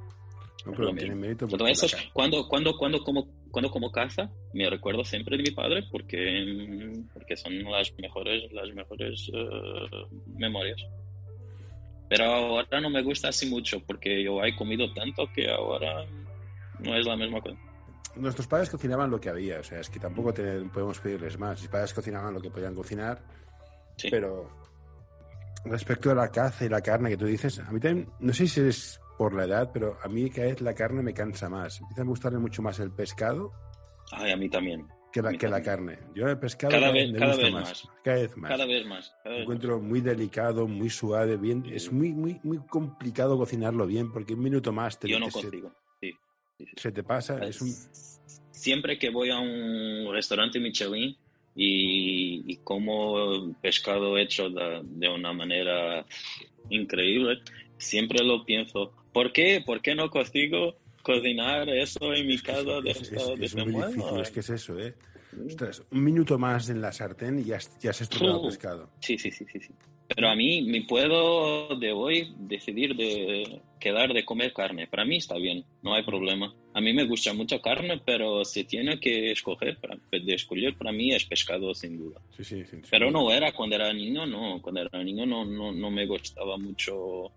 No, 0.65 0.95
tiene 0.95 1.15
mérito. 1.15 1.47
cuando, 2.13 2.47
cuando, 2.47 2.77
cuando 2.77 3.03
como 3.03 3.27
cuando 3.53 3.69
como 3.69 3.91
caza, 3.91 4.31
me 4.53 4.67
recuerdo 4.67 5.03
siempre 5.03 5.37
de 5.37 5.43
mi 5.43 5.51
padre 5.51 5.83
porque, 5.91 7.03
porque 7.13 7.37
son 7.37 7.63
las 7.63 7.93
mejores, 7.99 8.51
las 8.51 8.73
mejores 8.73 9.29
eh, 9.31 10.05
memorias. 10.25 10.81
Pero 12.09 12.25
ahora 12.25 12.81
no 12.81 12.89
me 12.89 13.03
gusta 13.03 13.29
así 13.29 13.45
mucho 13.45 13.79
porque 13.85 14.23
yo 14.23 14.43
he 14.43 14.55
comido 14.55 14.91
tanto 14.93 15.29
que 15.35 15.51
ahora 15.51 16.03
no 16.79 16.95
es 16.97 17.05
la 17.05 17.15
misma 17.15 17.41
cosa. 17.41 17.57
Nuestros 18.15 18.47
padres 18.47 18.71
cocinaban 18.71 19.11
lo 19.11 19.21
que 19.21 19.29
había, 19.29 19.59
o 19.59 19.63
sea, 19.63 19.79
es 19.79 19.89
que 19.89 19.99
tampoco 19.99 20.33
podemos 20.33 20.99
pedirles 20.99 21.37
más. 21.37 21.61
Mis 21.61 21.69
padres 21.69 21.93
cocinaban 21.93 22.33
lo 22.33 22.41
que 22.41 22.49
podían 22.49 22.73
cocinar, 22.73 23.21
pero 24.09 24.49
respecto 25.65 26.09
a 26.09 26.15
la 26.15 26.29
caza 26.29 26.65
y 26.65 26.69
la 26.69 26.81
carne 26.81 27.11
que 27.11 27.17
tú 27.17 27.25
dices, 27.25 27.59
a 27.59 27.71
mí 27.71 27.79
también, 27.79 28.09
no 28.19 28.33
sé 28.33 28.47
si 28.47 28.61
es 28.61 28.99
por 29.17 29.33
la 29.33 29.45
edad, 29.45 29.71
pero 29.73 29.97
a 30.03 30.07
mí 30.07 30.29
cada 30.29 30.47
vez 30.47 30.61
la 30.61 30.73
carne 30.73 31.01
me 31.03 31.13
cansa 31.13 31.49
más. 31.49 31.79
Empieza 31.81 32.01
a 32.01 32.05
gustarme 32.05 32.39
mucho 32.39 32.61
más 32.61 32.79
el 32.79 32.91
pescado. 32.91 33.51
Ay, 34.11 34.31
a 34.31 34.37
mí 34.37 34.49
también. 34.49 34.87
Que 35.11 35.21
la, 35.21 35.31
que 35.33 35.47
la 35.47 35.61
carne. 35.61 35.99
Yo 36.15 36.27
el 36.27 36.39
pescado 36.39 36.71
cada 36.71 36.91
vez, 36.91 37.11
me 37.11 37.19
cada 37.19 37.33
gusta 37.33 37.43
vez 37.45 37.53
más, 37.53 37.63
más. 37.69 37.87
Cada 38.03 38.17
vez 38.17 38.37
más. 38.37 38.49
Cada 38.49 38.65
vez 38.65 38.85
más. 38.85 39.15
Cada 39.23 39.37
encuentro 39.37 39.79
muy 39.79 40.01
delicado, 40.01 40.67
muy 40.67 40.89
suave, 40.89 41.37
bien. 41.37 41.63
Es 41.71 41.91
muy, 41.91 42.11
muy, 42.13 42.39
muy 42.43 42.57
complicado 42.67 43.37
cocinarlo 43.37 43.85
bien, 43.85 44.11
porque 44.11 44.33
un 44.33 44.41
minuto 44.41 44.73
más 44.73 44.99
te, 44.99 45.07
Yo 45.07 45.19
no 45.19 45.25
te- 45.27 45.31
se, 45.33 45.41
consigo. 45.41 45.71
Sí, 46.01 46.11
sí, 46.57 46.65
sí. 46.65 46.71
se 46.75 46.91
te 46.91 47.03
pasa. 47.03 47.45
Es 47.45 47.61
un, 47.61 47.69
Siempre 48.51 48.97
que 48.97 49.09
voy 49.11 49.29
a 49.29 49.39
un 49.39 50.07
restaurante 50.11 50.59
Michelin 50.59 51.15
y, 51.53 52.51
y 52.51 52.57
como 52.63 53.53
pescado 53.61 54.17
hecho 54.17 54.49
de, 54.49 54.81
de 54.83 55.09
una 55.09 55.31
manera 55.33 56.05
increíble, 56.69 57.39
siempre 57.77 58.23
lo 58.23 58.43
pienso. 58.45 58.93
¿Por 59.13 59.31
qué? 59.31 59.61
¿Por 59.65 59.81
qué 59.81 59.95
no 59.95 60.09
consigo 60.09 60.75
cocinar 61.03 61.69
eso 61.69 62.13
en 62.13 62.27
mi 62.27 62.37
casa 62.39 62.81
de 62.81 62.91
es, 62.91 63.01
es- 63.11 63.39
de 63.39 63.45
es 63.45 63.55
muy 63.55 63.73
difícil, 63.73 64.19
es 64.21 64.31
que 64.31 64.39
es 64.39 64.49
eso, 64.49 64.79
¿eh? 64.79 64.95
Ostras, 65.45 65.83
un 65.91 66.03
minuto 66.03 66.37
más 66.37 66.69
en 66.69 66.81
la 66.81 66.91
sartén 66.91 67.39
y 67.39 67.43
ya, 67.45 67.57
has- 67.57 67.77
ya 67.79 67.91
se 67.93 68.03
ha 68.03 68.05
estropeado 68.05 68.37
el 68.37 68.41
pescado. 68.47 68.89
Sí, 68.99 69.17
sí, 69.17 69.31
sí, 69.31 69.45
sí, 69.51 69.59
sí. 69.59 69.73
Pero 70.15 70.29
a 70.29 70.35
mí 70.35 70.61
me 70.63 70.81
puedo 70.83 71.75
de 71.75 71.91
hoy 71.91 72.35
decidir 72.37 72.95
de 72.95 73.61
quedar 73.79 74.13
de 74.13 74.23
comer 74.25 74.53
carne. 74.53 74.85
Para 74.87 75.05
mí 75.05 75.17
está 75.17 75.35
bien, 75.37 75.65
no 75.81 75.93
hay 75.95 76.03
problema. 76.03 76.53
A 76.73 76.81
mí 76.81 76.93
me 76.93 77.05
gusta 77.05 77.33
mucho 77.33 77.59
carne, 77.61 78.01
pero 78.05 78.43
si 78.45 78.63
tiene 78.65 78.99
que 78.99 79.31
escoger, 79.31 79.79
para, 79.79 79.97
de 80.11 80.33
escoger 80.35 80.75
para 80.77 80.91
mí 80.91 81.13
es 81.13 81.25
pescado 81.25 81.73
sin 81.73 81.97
duda. 81.97 82.21
Sí, 82.35 82.43
sí, 82.43 82.63
sí. 82.65 82.77
Pero 82.91 83.09
no 83.11 83.31
era 83.31 83.51
cuando 83.53 83.75
era 83.75 83.91
niño, 83.93 84.25
no. 84.25 84.61
Cuando 84.61 84.81
era 84.81 85.03
niño 85.03 85.25
no, 85.25 85.45
no, 85.45 85.71
no 85.71 85.89
me 85.89 86.05
gustaba 86.05 86.57
mucho 86.57 87.31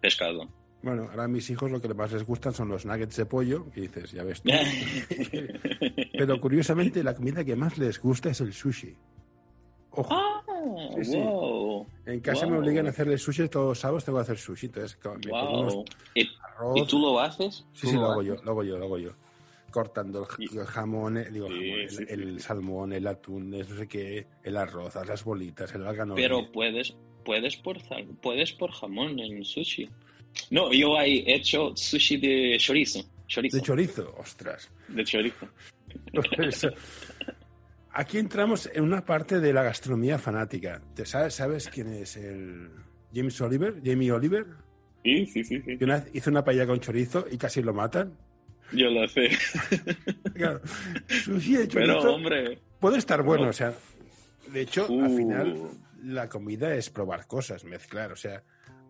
pescado. 0.00 0.48
Bueno, 0.82 1.08
ahora 1.10 1.24
a 1.24 1.28
mis 1.28 1.48
hijos 1.50 1.70
lo 1.70 1.80
que 1.80 1.92
más 1.94 2.12
les 2.12 2.24
gustan 2.24 2.52
son 2.52 2.68
los 2.68 2.84
nuggets 2.86 3.16
de 3.16 3.26
pollo, 3.26 3.70
que 3.72 3.82
dices, 3.82 4.12
ya 4.12 4.22
ves 4.22 4.42
tú. 4.42 4.50
Pero 6.12 6.40
curiosamente 6.40 7.02
la 7.02 7.14
comida 7.14 7.44
que 7.44 7.56
más 7.56 7.78
les 7.78 8.00
gusta 8.00 8.30
es 8.30 8.40
el 8.40 8.52
sushi. 8.52 8.94
Ojo, 9.90 10.08
ah, 10.14 10.42
Sí, 10.96 11.04
sí. 11.04 11.16
wow. 11.16 11.86
en 12.06 12.20
casa 12.20 12.46
me 12.46 12.58
obligan 12.58 12.86
a 12.86 12.90
hacerle 12.90 13.16
sushi 13.18 13.48
todos 13.48 13.68
los 13.68 13.78
sábados, 13.78 14.04
tengo 14.04 14.18
que 14.18 14.22
hacer 14.22 14.38
sushi. 14.38 14.66
Entonces, 14.66 14.98
me 15.24 15.30
Wow. 15.30 15.84
¿Y, 16.14 16.28
arroz. 16.42 16.76
y 16.76 16.86
tú 16.86 16.98
lo 16.98 17.20
haces? 17.20 17.64
Sí, 17.72 17.82
¿Tú 17.82 17.86
sí, 17.88 17.94
lo 17.96 18.10
hago 18.10 18.22
yo, 18.22 18.36
lo 18.42 18.50
hago 18.50 18.64
yo, 18.64 18.78
lo 18.78 18.84
hago 18.84 18.98
yo. 18.98 19.10
Cortando 19.70 20.26
el, 20.38 20.64
jamón, 20.66 21.18
eh, 21.18 21.28
digo, 21.30 21.48
Sí, 21.48 21.52
jamón, 21.54 21.80
el, 21.80 21.90
sí, 21.90 21.96
sí, 21.96 22.04
el 22.08 22.34
sí. 22.34 22.40
salmón, 22.40 22.92
el 22.92 23.06
atún, 23.06 23.50
no 23.50 23.64
sé 23.64 23.88
qué, 23.88 24.26
el 24.42 24.56
arroz, 24.56 24.94
las 24.94 25.24
bolitas, 25.24 25.74
el 25.74 25.86
alga 25.86 26.06
Pero 26.14 26.50
puedes, 26.50 26.94
puedes 27.24 27.56
por 27.56 27.78
puedes 28.22 28.52
por 28.52 28.70
jamón 28.72 29.18
en 29.18 29.44
sushi. 29.44 29.88
No, 30.50 30.72
yo 30.72 30.98
he 31.00 31.34
hecho 31.34 31.74
sushi 31.76 32.16
de 32.18 32.56
chorizo. 32.58 33.00
Chorizo. 33.26 33.56
de 33.56 33.62
chorizo, 33.62 34.14
ostras. 34.18 34.70
de 34.88 35.04
chorizo. 35.04 35.48
Aquí 37.92 38.18
entramos 38.18 38.68
en 38.72 38.84
una 38.84 39.04
parte 39.04 39.40
de 39.40 39.52
la 39.52 39.62
gastronomía 39.62 40.18
fanática. 40.18 40.80
¿Te 40.94 41.06
sabes, 41.06 41.34
sabes 41.34 41.68
quién 41.68 41.92
es 41.94 42.16
el 42.16 42.70
James 43.14 43.40
Oliver? 43.40 43.80
Jamie 43.84 44.12
Oliver. 44.12 44.46
Sí, 45.02 45.26
sí, 45.26 45.42
sí, 45.44 45.62
sí. 45.64 45.78
Que 45.78 45.84
una 45.84 46.00
vez 46.00 46.10
hizo 46.14 46.30
una 46.30 46.44
paella 46.44 46.66
con 46.66 46.78
chorizo 46.80 47.26
y 47.30 47.38
casi 47.38 47.62
lo 47.62 47.72
matan. 47.72 48.16
Yo 48.72 48.90
lo 48.90 49.06
sé. 49.08 49.30
Claro, 50.34 50.60
sushi 51.08 51.56
de 51.56 51.66
Pero, 51.68 51.94
chorizo 51.94 52.14
hombre. 52.14 52.58
puede 52.78 52.98
estar 52.98 53.22
bueno, 53.22 53.44
no. 53.44 53.50
o 53.50 53.54
sea, 53.54 53.72
de 54.52 54.60
hecho, 54.60 54.84
al 54.86 54.92
Uh. 55.12 55.16
final 55.16 55.70
la 56.04 56.28
comida 56.28 56.74
es 56.74 56.90
probar 56.90 57.26
cosas, 57.26 57.64
mezclar, 57.64 58.12
o 58.12 58.16
sea, 58.16 58.42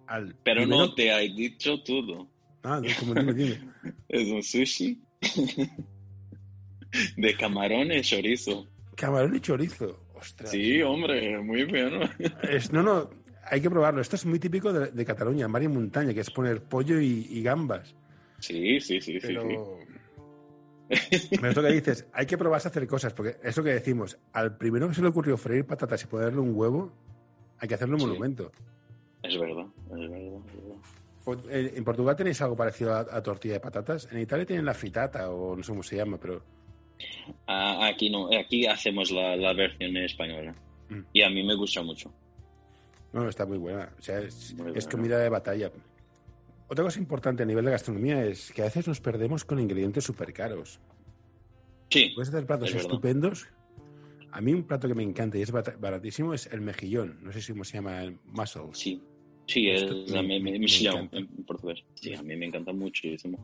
al 0.07 0.35
Pero 0.45 0.63
primero- 0.63 0.79
no 0.87 0.95
te 0.95 1.11
he 1.13 1.29
dicho 1.33 1.83
todo. 1.83 2.29
Ah, 2.63 2.81
no, 2.83 2.89
como 2.99 3.15
dime, 3.15 3.33
dime. 3.35 3.61
Es 4.09 4.29
un 4.29 4.43
sushi 4.43 5.01
de 7.17 7.37
camarones 7.37 8.07
chorizo. 8.09 8.67
Camarón 8.97 9.37
y 9.37 9.41
chorizo, 9.41 10.01
ostras. 10.15 10.51
Sí, 10.51 10.81
hombre, 10.83 11.39
muy 11.39 11.65
bueno. 11.65 12.01
Es- 12.51 12.73
no, 12.73 12.83
no, 12.83 13.11
hay 13.45 13.61
que 13.61 13.71
probarlo. 13.71 14.01
Esto 14.01 14.17
es 14.17 14.25
muy 14.27 14.39
típico 14.39 14.73
de, 14.73 14.91
de 14.91 15.05
Cataluña, 15.05 15.49
mar 15.49 15.63
y 15.63 15.69
montaña, 15.69 16.15
que 16.15 16.21
es 16.21 16.31
poner 16.31 16.63
pollo 16.63 17.01
y, 17.01 17.27
y 17.31 17.43
gambas. 17.43 17.95
Sí, 18.39 18.81
sí, 18.81 19.01
sí, 19.01 19.13
sí. 19.15 19.21
sí. 19.21 19.27
Pero... 19.27 19.79
Pero 21.31 21.49
esto 21.49 21.63
que 21.63 21.73
dices, 21.73 22.07
hay 22.13 22.27
que 22.27 22.39
probarse 22.39 22.69
a 22.69 22.71
hacer 22.71 22.87
cosas, 22.87 23.13
porque 23.13 23.37
es 23.43 23.57
lo 23.57 23.65
que 23.65 23.71
decimos, 23.71 24.19
al 24.33 24.57
primero 24.57 24.89
que 24.89 24.95
se 24.95 25.03
le 25.03 25.09
ocurrió 25.09 25.37
freír 25.37 25.65
patatas 25.67 26.05
y 26.05 26.07
ponerle 26.07 26.39
un 26.39 26.55
huevo, 26.55 26.93
hay 27.59 27.67
que 27.67 27.75
hacerle 27.75 27.95
un 27.95 28.01
Sí. 28.03 28.07
monumento. 28.07 28.53
Es 29.23 29.37
verdad, 29.37 29.67
es 29.93 30.11
verdad. 30.11 30.19
es 30.19 30.55
verdad. 30.55 30.77
Po- 31.25 31.49
eh, 31.51 31.73
En 31.77 31.85
Portugal 31.85 32.15
tenéis 32.17 32.41
algo 32.43 32.57
parecido 32.57 32.95
a, 32.95 33.01
a 33.01 33.23
tortilla 33.23 33.55
de 33.55 33.61
patatas. 33.61 34.09
En 34.13 34.21
Italia 34.21 34.47
tienen 34.47 34.65
la 34.65 34.75
fritata, 34.75 35.31
o 35.31 35.57
no 35.57 35.63
sé 35.63 35.73
cómo 35.73 35.83
se 35.83 35.97
llama, 35.97 36.19
pero 36.19 36.43
Ah, 37.47 37.87
aquí 37.89 38.09
no, 38.11 38.29
aquí 38.39 38.67
hacemos 38.67 39.11
la, 39.11 39.37
la 39.37 39.53
versión 39.53 39.97
española. 39.99 40.55
Mm. 40.89 41.01
Y 41.13 41.23
a 41.23 41.31
mí 41.31 41.43
me 41.43 41.55
gusta 41.55 41.83
mucho. 41.83 42.13
no, 43.13 43.29
está 43.29 43.45
muy 43.47 43.59
buena. 43.59 43.93
O 43.99 44.03
sea, 44.03 44.21
es, 44.21 44.55
Muy 44.55 44.69
es 44.69 44.85
buena. 44.85 44.89
comida 44.91 45.19
de 45.19 45.29
batalla. 45.29 45.71
Otra 46.69 46.85
cosa 46.85 46.99
importante 46.99 47.43
a 47.43 47.47
nivel 47.47 47.65
de 47.65 47.71
gastronomía 47.73 48.25
es 48.25 48.51
que 48.53 48.63
a 48.63 48.67
veces 48.67 48.87
nos 48.89 49.01
perdemos 49.01 49.45
con 49.45 49.59
ingredientes 49.61 50.05
súper 50.05 50.33
caros. 50.33 50.81
Sí, 51.91 52.11
Puedes 52.15 52.29
hacer 52.31 52.47
platos 52.47 52.71
Es 52.71 52.77
estupendos. 52.83 53.47
A 54.33 54.41
mí 54.41 54.53
un 54.53 54.65
plato 54.65 54.87
que 54.89 54.95
me 54.95 55.03
encanta 55.05 55.39
y 55.39 55.43
es 55.43 55.53
baratísimo 55.53 56.35
es 56.35 56.47
el 56.49 56.61
mejillón. 56.61 57.19
No 57.23 57.33
sé 57.33 57.41
si 57.41 57.53
cómo 57.53 57.65
se 57.65 57.75
llama, 57.79 58.03
el 58.03 58.19
mussels. 58.25 58.79
sí. 58.79 59.03
Sí, 59.47 59.69
es 59.71 59.83
Esto 59.83 60.19
a 60.19 60.23
me- 60.23 60.29
mí 60.39 60.41
me, 60.41 60.51
me 60.53 60.59
mexillão 60.61 60.99
encanta. 61.05 61.17
en 61.19 61.45
portugués. 61.45 61.83
Sí, 61.95 62.15
a 62.15 62.23
mí 62.23 62.35
me 62.37 62.47
encanta 62.47 62.73
muchísimo. 62.73 63.39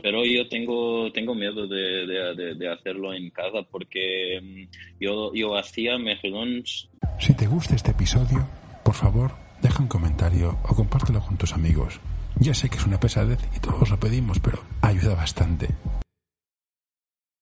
Pero 0.00 0.24
yo 0.24 0.48
tengo, 0.48 1.10
tengo 1.12 1.34
miedo 1.34 1.66
de, 1.66 2.06
de, 2.06 2.34
de- 2.36 2.54
de 2.54 2.68
hacerlo 2.68 3.12
en 3.12 3.30
casa 3.30 3.62
porque 3.68 4.38
mm, 4.40 5.02
yo, 5.04 5.32
yo 5.34 5.56
hacía 5.56 5.98
mejillones 5.98 6.88
Si 7.18 7.34
te 7.34 7.48
gusta 7.48 7.74
este 7.74 7.90
episodio, 7.90 8.46
por 8.84 8.94
favor, 8.94 9.32
deja 9.60 9.82
un 9.82 9.88
comentario 9.88 10.56
o 10.68 10.74
compártelo 10.76 11.20
con 11.20 11.36
tus 11.36 11.52
amigos. 11.52 11.98
Ya 12.38 12.54
sé 12.54 12.68
que 12.70 12.76
es 12.76 12.86
una 12.86 13.00
pesadez 13.00 13.40
y 13.56 13.58
todos 13.60 13.90
lo 13.90 13.98
pedimos, 13.98 14.38
pero 14.38 14.58
ayuda 14.82 15.16
bastante. 15.16 15.66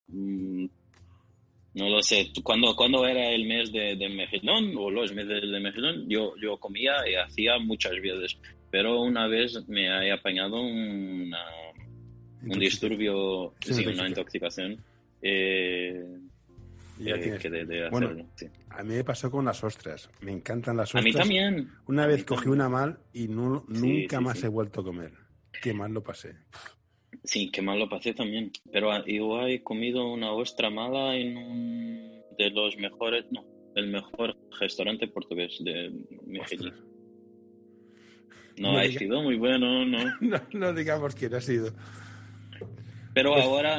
Mm, 0.09 0.56
No 1.77 1.89
lo 1.91 2.03
sé. 2.03 2.31
Cuando, 2.43 2.75
cuando 2.75 3.07
era 3.07 3.31
el 3.31 3.47
mes 3.47 3.71
de, 3.71 3.97
de 3.97 4.09
mejillón 4.09 4.73
o 4.79 4.91
los 4.91 5.13
meses 5.13 5.43
de 5.43 5.61
mejillón, 5.61 6.09
yo, 6.09 6.33
yo 6.43 6.57
comía 6.59 6.95
y 7.09 7.15
hacía 7.15 7.59
muchas 7.59 7.93
veces. 8.01 8.39
Pero 8.71 9.01
una 9.03 9.27
vez 9.29 9.63
me 9.69 9.87
he 9.87 10.11
apañado 10.13 10.61
una, 10.61 11.39
un 12.43 12.59
disturbio, 12.59 13.53
Sí, 13.61 13.75
sí, 13.75 13.85
me 13.87 13.93
una 13.93 14.09
intoxicación. 14.09 14.83
Eh, 15.23 16.03
ya 16.99 17.15
eh, 17.17 17.39
que 17.41 17.51
de, 17.51 17.67
de 17.67 17.91
Bueno, 17.91 18.07
hacerlo, 18.09 18.27
sí. 18.37 18.47
A 18.71 18.83
mí 18.83 18.95
me 18.95 19.05
pasó 19.05 19.31
con 19.31 19.45
las 19.45 19.63
ostras. 19.63 20.09
Me 20.23 20.33
encantan 20.33 20.79
las 20.79 20.95
A 20.95 20.99
ostras. 20.99 21.05
mí 21.05 21.13
también. 21.13 21.71
Una 21.89 22.05
A 22.05 22.07
vez 22.07 22.25
cogí 22.25 22.45
también. 22.45 22.55
una 22.61 22.69
mal 22.71 22.99
y 23.13 23.29
no, 23.29 23.65
nunca 23.69 24.21
más 24.21 24.43
he 24.43 24.49
vuelto 24.49 24.81
a 24.81 24.85
comer. 24.85 25.13
Qué 25.63 25.75
mal 25.75 25.93
lo 25.93 26.03
pasé. 26.03 26.37
Sí, 27.27 27.51
qué 27.51 27.61
mal 27.61 27.79
lo 27.79 27.89
pasé 27.89 28.15
también. 28.15 28.51
Pero 28.73 28.91
ah, 28.91 29.05
yo 29.07 29.47
he 29.47 29.63
comido 29.63 30.11
una 30.11 30.33
ostra 30.33 30.71
mala 30.71 31.17
en 31.17 31.37
un 31.37 32.23
de 32.39 32.51
los 32.51 32.77
mejores, 32.79 33.25
no, 33.31 33.45
el 33.75 33.89
mejor 33.89 34.37
restaurante 34.61 35.09
portugués 35.09 35.57
de. 35.63 35.93
Ostras. 36.41 36.73
No 38.59 38.73
No 38.73 38.79
ha 38.79 38.85
diga- 38.85 38.99
sido 38.99 39.23
muy 39.23 39.37
bueno, 39.37 39.85
no. 39.85 39.99
No, 40.21 40.41
no 40.53 40.73
digamos 40.73 41.15
quién 41.15 41.35
ha 41.35 41.41
sido. 41.41 41.73
Pero 43.13 43.33
Pues- 43.33 43.45
ahora, 43.45 43.79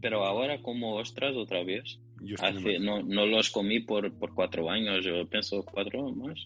pero 0.00 0.24
ahora 0.24 0.60
como 0.62 0.96
ostras 0.96 1.34
otra 1.36 1.62
vez. 1.64 1.98
Hace, 2.38 2.78
no, 2.78 3.02
no 3.02 3.24
los 3.24 3.48
comí 3.50 3.80
por, 3.80 4.12
por 4.18 4.34
cuatro 4.34 4.68
años, 4.70 5.02
yo 5.04 5.26
pienso 5.28 5.64
cuatro 5.64 6.12
más. 6.12 6.38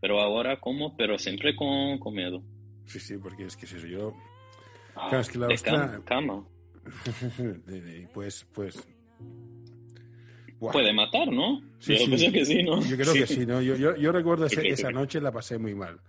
Pero 0.00 0.20
ahora 0.20 0.58
como, 0.58 0.96
pero 0.96 1.18
siempre 1.18 1.54
con, 1.54 1.98
con 1.98 2.14
miedo. 2.14 2.42
Sí, 2.86 2.98
sí, 2.98 3.18
porque 3.18 3.44
es 3.44 3.54
que 3.56 3.66
eso. 3.66 3.86
Yo. 3.86 4.14
Ah, 5.00 5.06
Claro, 5.08 5.20
es 5.22 5.28
que 5.30 5.38
la 5.38 5.46
de 5.46 5.54
ostra- 5.54 5.92
cam- 6.00 6.04
cama. 6.04 6.44
pues, 8.14 8.46
pues. 8.52 8.86
Buah. 10.58 10.72
Puede 10.72 10.92
matar, 10.92 11.28
¿no? 11.30 11.60
Sí, 11.78 11.92
yo 11.92 11.98
sí. 12.00 12.06
pienso 12.06 12.32
que 12.32 12.44
sí, 12.44 12.62
¿no? 12.64 12.82
Yo 12.82 12.96
creo 12.96 13.12
que 13.14 13.26
sí, 13.26 13.46
¿no? 13.46 13.62
Yo, 13.62 13.76
yo, 13.76 13.94
yo 13.96 14.10
recuerdo 14.12 14.46
ese- 14.46 14.66
esa 14.68 14.90
noche 14.90 15.20
la 15.20 15.30
pasé 15.30 15.56
muy 15.58 15.74
mal. 15.74 16.00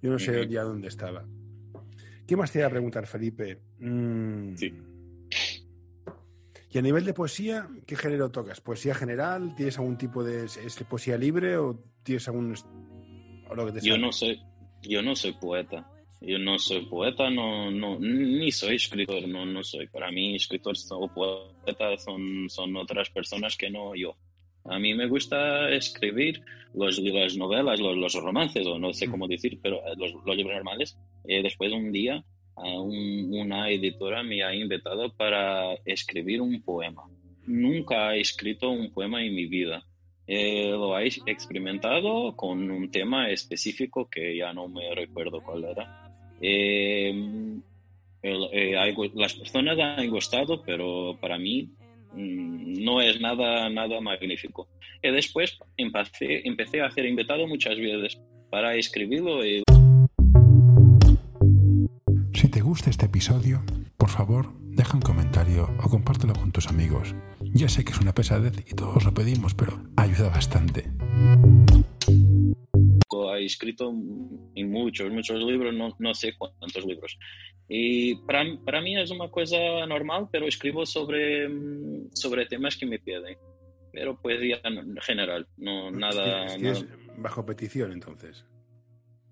Yo 0.00 0.10
no 0.10 0.18
sé 0.18 0.48
ya 0.48 0.62
dónde 0.62 0.88
estaba. 0.88 1.24
¿Qué 2.26 2.36
más 2.36 2.50
te 2.50 2.58
iba 2.58 2.66
a 2.66 2.70
preguntar, 2.70 3.06
Felipe? 3.06 3.60
Mm, 3.78 4.56
Sí. 4.56 4.72
Y 6.74 6.78
a 6.78 6.82
nivel 6.82 7.04
de 7.04 7.12
poesía, 7.12 7.68
¿qué 7.86 7.96
género 7.96 8.30
tocas? 8.30 8.62
¿Poesía 8.62 8.94
general? 8.94 9.54
¿Tienes 9.54 9.76
algún 9.78 9.98
tipo 9.98 10.24
de 10.24 10.46
es- 10.46 10.84
poesía 10.88 11.18
libre 11.18 11.58
o 11.58 11.78
tienes 12.02 12.26
algún 12.28 12.54
o 13.50 13.54
lo 13.54 13.66
que 13.66 13.72
te 13.72 13.80
Yo 13.86 13.98
no 13.98 14.10
soy, 14.10 14.40
yo 14.80 15.02
no 15.02 15.14
soy 15.14 15.32
poeta. 15.34 15.86
Yo 16.24 16.38
no 16.38 16.58
soy 16.58 16.86
poeta, 16.86 17.30
no, 17.30 17.70
no, 17.70 17.98
ni 17.98 18.50
soy 18.52 18.76
escritor, 18.76 19.26
no, 19.26 19.44
no 19.44 19.62
soy. 19.64 19.88
Para 19.88 20.10
mí, 20.12 20.36
escritores 20.36 20.86
o 20.92 21.08
poetas 21.08 22.04
son, 22.04 22.48
son 22.48 22.76
otras 22.76 23.10
personas 23.10 23.56
que 23.56 23.70
no 23.70 23.94
yo. 23.94 24.16
A 24.64 24.78
mí 24.78 24.94
me 24.94 25.08
gusta 25.08 25.68
escribir 25.70 26.40
los, 26.74 26.98
las 27.00 27.36
novelas, 27.36 27.80
los, 27.80 27.96
los 27.96 28.14
romances, 28.14 28.64
o 28.66 28.78
no 28.78 28.92
sé 28.92 29.08
cómo 29.10 29.26
decir, 29.26 29.58
pero 29.60 29.78
eh, 29.78 29.94
los, 29.96 30.12
los 30.24 30.36
libros 30.36 30.54
normales. 30.54 30.96
Eh, 31.24 31.42
después 31.42 31.72
un 31.72 31.90
día, 31.90 32.24
un- 32.56 33.30
una 33.32 33.68
editora 33.70 34.22
me 34.22 34.44
ha 34.44 34.54
invitado 34.54 35.12
para 35.16 35.74
escribir 35.84 36.40
un 36.40 36.62
poema. 36.62 37.02
Nunca 37.46 38.14
he 38.14 38.20
escrito 38.20 38.70
un 38.70 38.92
poema 38.92 39.24
en 39.24 39.34
mi 39.34 39.46
vida. 39.46 39.84
Eh, 40.28 40.70
lo 40.70 40.96
he 40.96 41.08
experimentado 41.26 42.36
con 42.36 42.70
un 42.70 42.90
tema 42.92 43.28
específico 43.30 44.08
que 44.08 44.36
ya 44.36 44.52
no 44.52 44.68
me 44.68 44.94
recuerdo 44.94 45.40
cuál 45.42 45.64
era. 45.64 46.01
Eh, 46.42 47.14
eh, 48.22 49.10
las 49.14 49.34
personas 49.34 49.78
han 49.78 50.08
gustado, 50.10 50.62
pero 50.62 51.16
para 51.20 51.38
mí 51.38 51.70
mm, 52.12 52.84
no 52.84 53.00
es 53.00 53.20
nada, 53.20 53.70
nada 53.70 54.00
magnífico. 54.00 54.68
Y 55.02 55.10
después 55.10 55.58
empecé, 55.76 56.46
empecé 56.46 56.80
a 56.80 56.90
ser 56.90 57.06
invitado 57.06 57.46
muchas 57.46 57.76
veces 57.76 58.20
para 58.50 58.74
escribirlo 58.74 59.44
y 59.44 59.62
Si 62.34 62.48
te 62.48 62.60
gusta 62.60 62.90
este 62.90 63.06
episodio, 63.06 63.62
por 63.96 64.10
favor, 64.10 64.52
deja 64.60 64.94
un 64.94 65.02
comentario 65.02 65.70
o 65.82 65.88
compártelo 65.88 66.32
con 66.34 66.52
tus 66.52 66.68
amigos. 66.68 67.14
Ya 67.40 67.68
sé 67.68 67.84
que 67.84 67.92
es 67.92 68.00
una 68.00 68.14
pesadez 68.14 68.54
y 68.68 68.74
todos 68.74 69.04
lo 69.04 69.14
pedimos, 69.14 69.54
pero 69.54 69.80
ayuda 69.96 70.28
bastante. 70.28 70.84
He 73.42 73.46
escrito 73.46 73.90
en 74.54 74.70
muchos, 74.70 75.10
muchos 75.10 75.42
libros, 75.42 75.74
no, 75.74 75.94
no 75.98 76.14
sé 76.14 76.34
cuántos 76.36 76.84
libros. 76.86 77.18
Y 77.68 78.16
para, 78.26 78.44
para 78.64 78.80
mí 78.80 78.96
es 78.98 79.10
una 79.10 79.30
cosa 79.30 79.56
normal, 79.86 80.28
pero 80.30 80.46
escribo 80.46 80.84
sobre, 80.84 81.48
mm, 81.48 82.10
sobre 82.14 82.46
temas 82.46 82.76
que 82.76 82.86
me 82.86 82.98
piden. 82.98 83.36
Pero 83.92 84.18
poesía 84.20 84.60
en 84.64 84.96
general, 85.02 85.46
no 85.58 85.90
nada. 85.90 86.46
Es 86.46 86.60
nada- 86.62 86.86
bajo 87.18 87.44
petición, 87.44 87.92
entonces. 87.92 88.44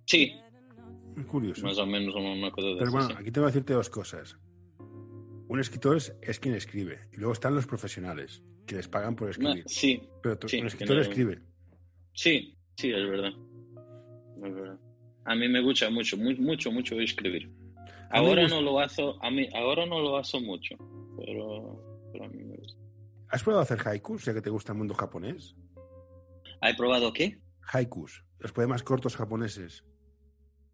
Sí, 0.06 0.32
curioso. 1.28 1.64
más 1.66 1.78
o 1.78 1.86
menos 1.86 2.14
una 2.14 2.50
cosa 2.50 2.68
de 2.68 2.76
Pero 2.76 2.90
bueno, 2.92 3.08
sí. 3.08 3.14
aquí 3.16 3.30
tengo 3.30 3.46
que 3.46 3.52
decirte 3.52 3.72
dos 3.72 3.88
cosas. 3.90 4.36
Un 5.48 5.58
escritor 5.61 5.96
es, 5.96 6.14
es 6.22 6.38
quien 6.38 6.54
escribe. 6.54 6.98
Y 7.12 7.16
luego 7.16 7.32
están 7.32 7.54
los 7.54 7.66
profesionales, 7.66 8.42
que 8.66 8.76
les 8.76 8.86
pagan 8.88 9.16
por 9.16 9.30
escribir. 9.30 9.64
sí, 9.66 10.00
Pero 10.22 10.38
sí, 10.46 10.61
un 10.61 10.66
escritor 10.66 10.96
no- 10.96 11.02
escribe. 11.02 11.40
sí, 12.12 12.56
sí, 12.76 12.90
es 12.90 13.08
verdad. 13.08 13.32
Es 14.45 14.55
verdad. 14.55 14.78
A 15.24 15.34
mí 15.34 15.49
me 15.49 15.61
gusta 15.61 15.91
mucho, 15.91 16.16
mu- 16.16 16.36
mucho, 16.38 16.70
mucho 16.72 16.99
escribir. 17.01 17.51
Ahora 18.11 18.49
no 18.49 18.61
lo 18.61 18.80
hago, 18.80 19.22
a 19.22 19.30
mí, 19.30 19.49
ahora 19.55 19.86
no 19.86 20.01
lo 20.01 20.16
hago 20.16 20.41
mucho, 20.41 20.76
pero, 21.18 22.09
pero 22.12 22.24
a 22.24 22.28
mí 22.28 22.43
me 22.43 22.57
gusta. 22.57 22.80
¿Has 23.28 23.43
probado 23.45 23.62
hacer 23.62 23.78
haikus, 23.86 24.24
ya 24.24 24.34
que 24.34 24.41
te 24.43 24.51
gusta 24.51 24.72
el 24.72 24.78
mundo 24.78 24.95
japonés? 24.95 25.55
¿Has 26.61 26.76
probado 26.76 27.12
qué? 27.12 27.38
Haikus, 27.72 28.24
los 28.38 28.53
poemas 28.53 28.82
cortos 28.82 29.14
japoneses. 29.16 29.84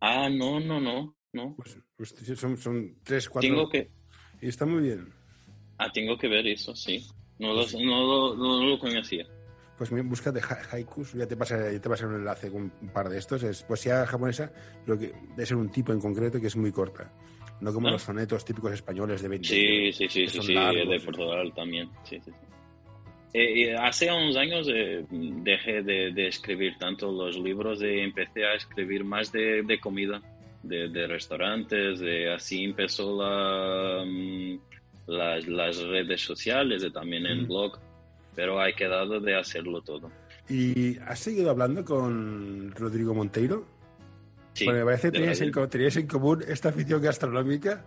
Ah, 0.00 0.28
no, 0.30 0.60
no, 0.60 0.80
no, 0.80 1.16
no. 1.32 1.54
Pues, 1.56 1.78
pues 1.96 2.14
son, 2.38 2.56
son 2.56 2.96
tres, 3.02 3.28
cuatro. 3.28 3.48
Tengo 3.50 3.68
que, 3.68 3.90
Y 4.40 4.48
está 4.48 4.64
muy 4.64 4.82
bien. 4.82 5.12
ah, 5.78 5.90
tengo 5.92 6.16
que 6.16 6.28
ver 6.28 6.46
eso, 6.46 6.74
sí. 6.74 7.06
No 7.38 7.52
no 7.54 8.04
lo, 8.06 8.34
no 8.36 8.64
lo 8.64 8.78
conocía. 8.78 9.26
Pues 9.78 9.90
búscate 9.90 10.40
ha- 10.40 10.74
haikus, 10.74 11.12
ya 11.12 11.26
te 11.26 11.36
pasaré, 11.36 11.72
ya 11.74 11.80
te 11.80 11.88
pasaré 11.88 12.08
un 12.10 12.20
enlace 12.20 12.50
con 12.50 12.62
un 12.80 12.88
par 12.92 13.08
de 13.08 13.18
estos. 13.18 13.42
Es 13.42 13.62
poesía 13.62 14.06
japonesa, 14.06 14.50
lo 14.86 14.98
que 14.98 15.12
debe 15.30 15.46
ser 15.46 15.56
un 15.56 15.70
tipo 15.70 15.92
en 15.92 16.00
concreto 16.00 16.40
que 16.40 16.46
es 16.46 16.56
muy 16.56 16.72
corta. 16.72 17.12
No 17.60 17.72
como 17.72 17.88
Ah. 17.88 17.92
los 17.92 18.02
sonetos 18.02 18.44
típicos 18.44 18.72
españoles 18.72 19.22
de 19.22 19.28
20 19.28 19.48
Sí, 19.48 19.92
sí, 19.92 20.08
sí, 20.08 20.28
sí, 20.28 20.40
sí, 20.42 20.52
largos, 20.54 20.88
de 20.88 20.98
sí. 20.98 21.04
Portugal 21.06 21.52
también. 21.54 21.88
Sí, 22.04 22.18
sí, 22.24 22.30
sí. 22.30 22.46
Eh, 23.34 23.64
eh, 23.70 23.76
hace 23.76 24.10
unos 24.10 24.36
años 24.36 24.66
eh, 24.72 25.04
dejé 25.10 25.82
de, 25.82 26.10
de 26.12 26.28
escribir 26.28 26.78
tanto 26.78 27.12
los 27.12 27.36
libros 27.38 27.82
y 27.82 27.98
empecé 28.00 28.46
a 28.46 28.54
escribir 28.54 29.04
más 29.04 29.30
de, 29.30 29.62
de 29.62 29.78
comida, 29.78 30.22
de, 30.62 30.88
de 30.88 31.06
restaurantes, 31.06 31.98
de, 31.98 32.32
así 32.32 32.64
empezó 32.64 33.14
la, 33.22 34.04
mm, 34.06 34.58
las, 35.08 35.46
las 35.46 35.82
redes 35.82 36.22
sociales 36.22 36.86
también 36.94 37.26
en 37.26 37.46
blog, 37.46 37.78
pero 38.36 38.64
he 38.64 38.74
quedado 38.74 39.18
de 39.18 39.34
hacerlo 39.34 39.80
todo. 39.80 40.12
¿Y 40.48 40.98
has 40.98 41.18
seguido 41.18 41.50
hablando 41.50 41.84
con 41.84 42.70
Rodrigo 42.72 43.14
Monteiro? 43.14 43.66
Sí, 44.52 44.64
Porque 44.64 44.78
me 44.78 44.84
parece 44.84 45.10
que 45.10 45.18
de 45.18 45.66
teníais 45.66 45.96
en, 45.96 46.06
común 46.06 46.44
esta 46.46 46.68
afición 46.68 47.02
gastronómica. 47.02 47.84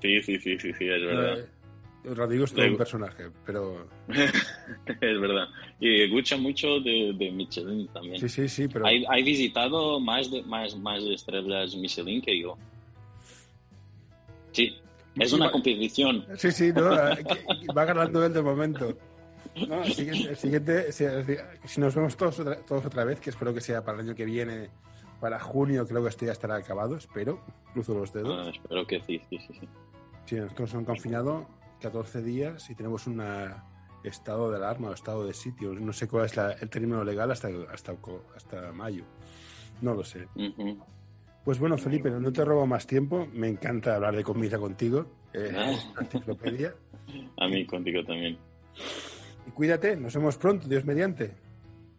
sí, 0.00 0.22
sí, 0.22 0.38
sí, 0.38 0.58
sí, 0.58 0.72
sí, 0.72 0.88
es 0.88 1.02
verdad. 1.02 1.40
Eh, 1.40 1.48
Rodrigo 2.14 2.44
es 2.44 2.52
todo 2.52 2.66
un 2.66 2.76
personaje, 2.76 3.24
pero 3.44 3.86
es 4.08 5.20
verdad. 5.20 5.48
Y 5.80 6.02
escucha 6.02 6.36
mucho 6.36 6.80
de, 6.80 7.12
de 7.16 7.30
Michelin 7.30 7.88
también. 7.88 8.18
sí, 8.20 8.28
sí, 8.28 8.48
sí, 8.48 8.68
pero 8.68 8.86
Hay, 8.86 9.04
hay 9.08 9.22
visitado 9.22 10.00
más 10.00 10.30
de 10.30 10.42
más, 10.44 10.76
más 10.78 11.04
de 11.04 11.14
estrellas 11.14 11.76
Michelin 11.76 12.22
que 12.22 12.40
yo. 12.40 12.56
Sí, 14.52 14.76
es 15.16 15.32
una 15.32 15.50
competición. 15.50 16.24
sí, 16.36 16.50
sí, 16.50 16.72
no, 16.72 16.90
va 17.76 17.84
ganando 17.84 18.24
él 18.24 18.32
de 18.32 18.42
momento. 18.42 18.96
No, 19.68 19.82
el 19.82 19.92
siguiente, 19.92 20.28
el 20.30 20.36
siguiente- 20.36 20.92
si, 20.92 21.04
si 21.66 21.80
nos 21.80 21.94
vemos 21.94 22.16
todos 22.16 22.38
otra, 22.40 22.56
todos 22.64 22.84
otra 22.86 23.04
vez, 23.04 23.20
que 23.20 23.30
espero 23.30 23.52
que 23.54 23.60
sea 23.60 23.84
para 23.84 23.98
el 24.00 24.06
año 24.06 24.14
que 24.14 24.24
viene, 24.24 24.70
para 25.20 25.40
junio, 25.40 25.86
creo 25.86 26.02
que 26.02 26.08
esto 26.10 26.24
ya 26.26 26.32
estará 26.32 26.56
acabado, 26.56 26.96
espero, 26.96 27.40
cruzo 27.72 27.94
los 27.94 28.12
dedos. 28.12 28.46
Ah, 28.46 28.50
espero 28.54 28.86
que 28.86 29.00
sí, 29.02 29.20
sí, 29.30 29.38
sí. 29.46 29.54
sí. 29.60 29.68
Sí, 30.26 30.36
nosotros 30.36 30.72
nos 30.72 30.78
han 30.80 30.84
confinado 30.84 31.46
14 31.80 32.22
días 32.22 32.68
y 32.70 32.74
tenemos 32.74 33.06
un 33.06 33.22
estado 34.04 34.50
de 34.50 34.56
alarma 34.58 34.90
o 34.90 34.92
estado 34.92 35.26
de 35.26 35.34
sitio. 35.34 35.72
No 35.74 35.92
sé 35.92 36.06
cuál 36.06 36.26
es 36.26 36.36
la- 36.36 36.52
el 36.52 36.68
término 36.70 37.02
legal 37.02 37.30
hasta, 37.30 37.48
hasta, 37.72 37.94
hasta 38.36 38.72
mayo. 38.72 39.04
No 39.82 39.94
lo 39.94 40.04
sé. 40.04 40.28
Pues 41.44 41.58
bueno, 41.58 41.78
Felipe, 41.78 42.10
no 42.10 42.32
te 42.32 42.44
robo 42.44 42.66
más 42.66 42.86
tiempo. 42.86 43.26
Me 43.32 43.48
encanta 43.48 43.96
hablar 43.96 44.14
de 44.14 44.22
comida 44.22 44.58
contigo. 44.58 45.06
Eh, 45.32 45.52
Ah. 45.56 45.70
es 45.72 45.84
una 45.92 46.00
enciclopedia. 46.02 46.74
A 47.38 47.48
mí 47.48 47.66
contigo 47.66 48.04
también. 48.04 48.38
Y 49.48 49.50
cuídate, 49.50 49.96
nos 49.96 50.14
vemos 50.14 50.36
pronto, 50.36 50.68
Dios 50.68 50.84
mediante. 50.84 51.32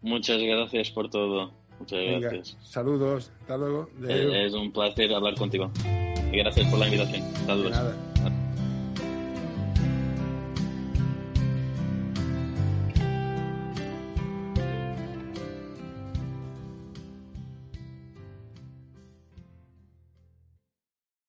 Muchas 0.02 0.39
gracias 0.39 0.91
por 0.91 1.10
todo. 1.10 1.52
Muchas 1.80 2.00
Venga, 2.00 2.30
gracias. 2.30 2.58
saludos, 2.62 3.32
hasta 3.41 3.58
luego. 3.58 3.89
Es, 4.08 4.47
es 4.47 4.54
un 4.54 4.72
placer 4.72 5.12
hablar 5.14 5.34
contigo. 5.36 5.72
Y 6.32 6.38
gracias 6.38 6.70
por 6.70 6.80
la 6.80 6.86
invitación. 6.86 7.24
Saludos. 7.47 8.39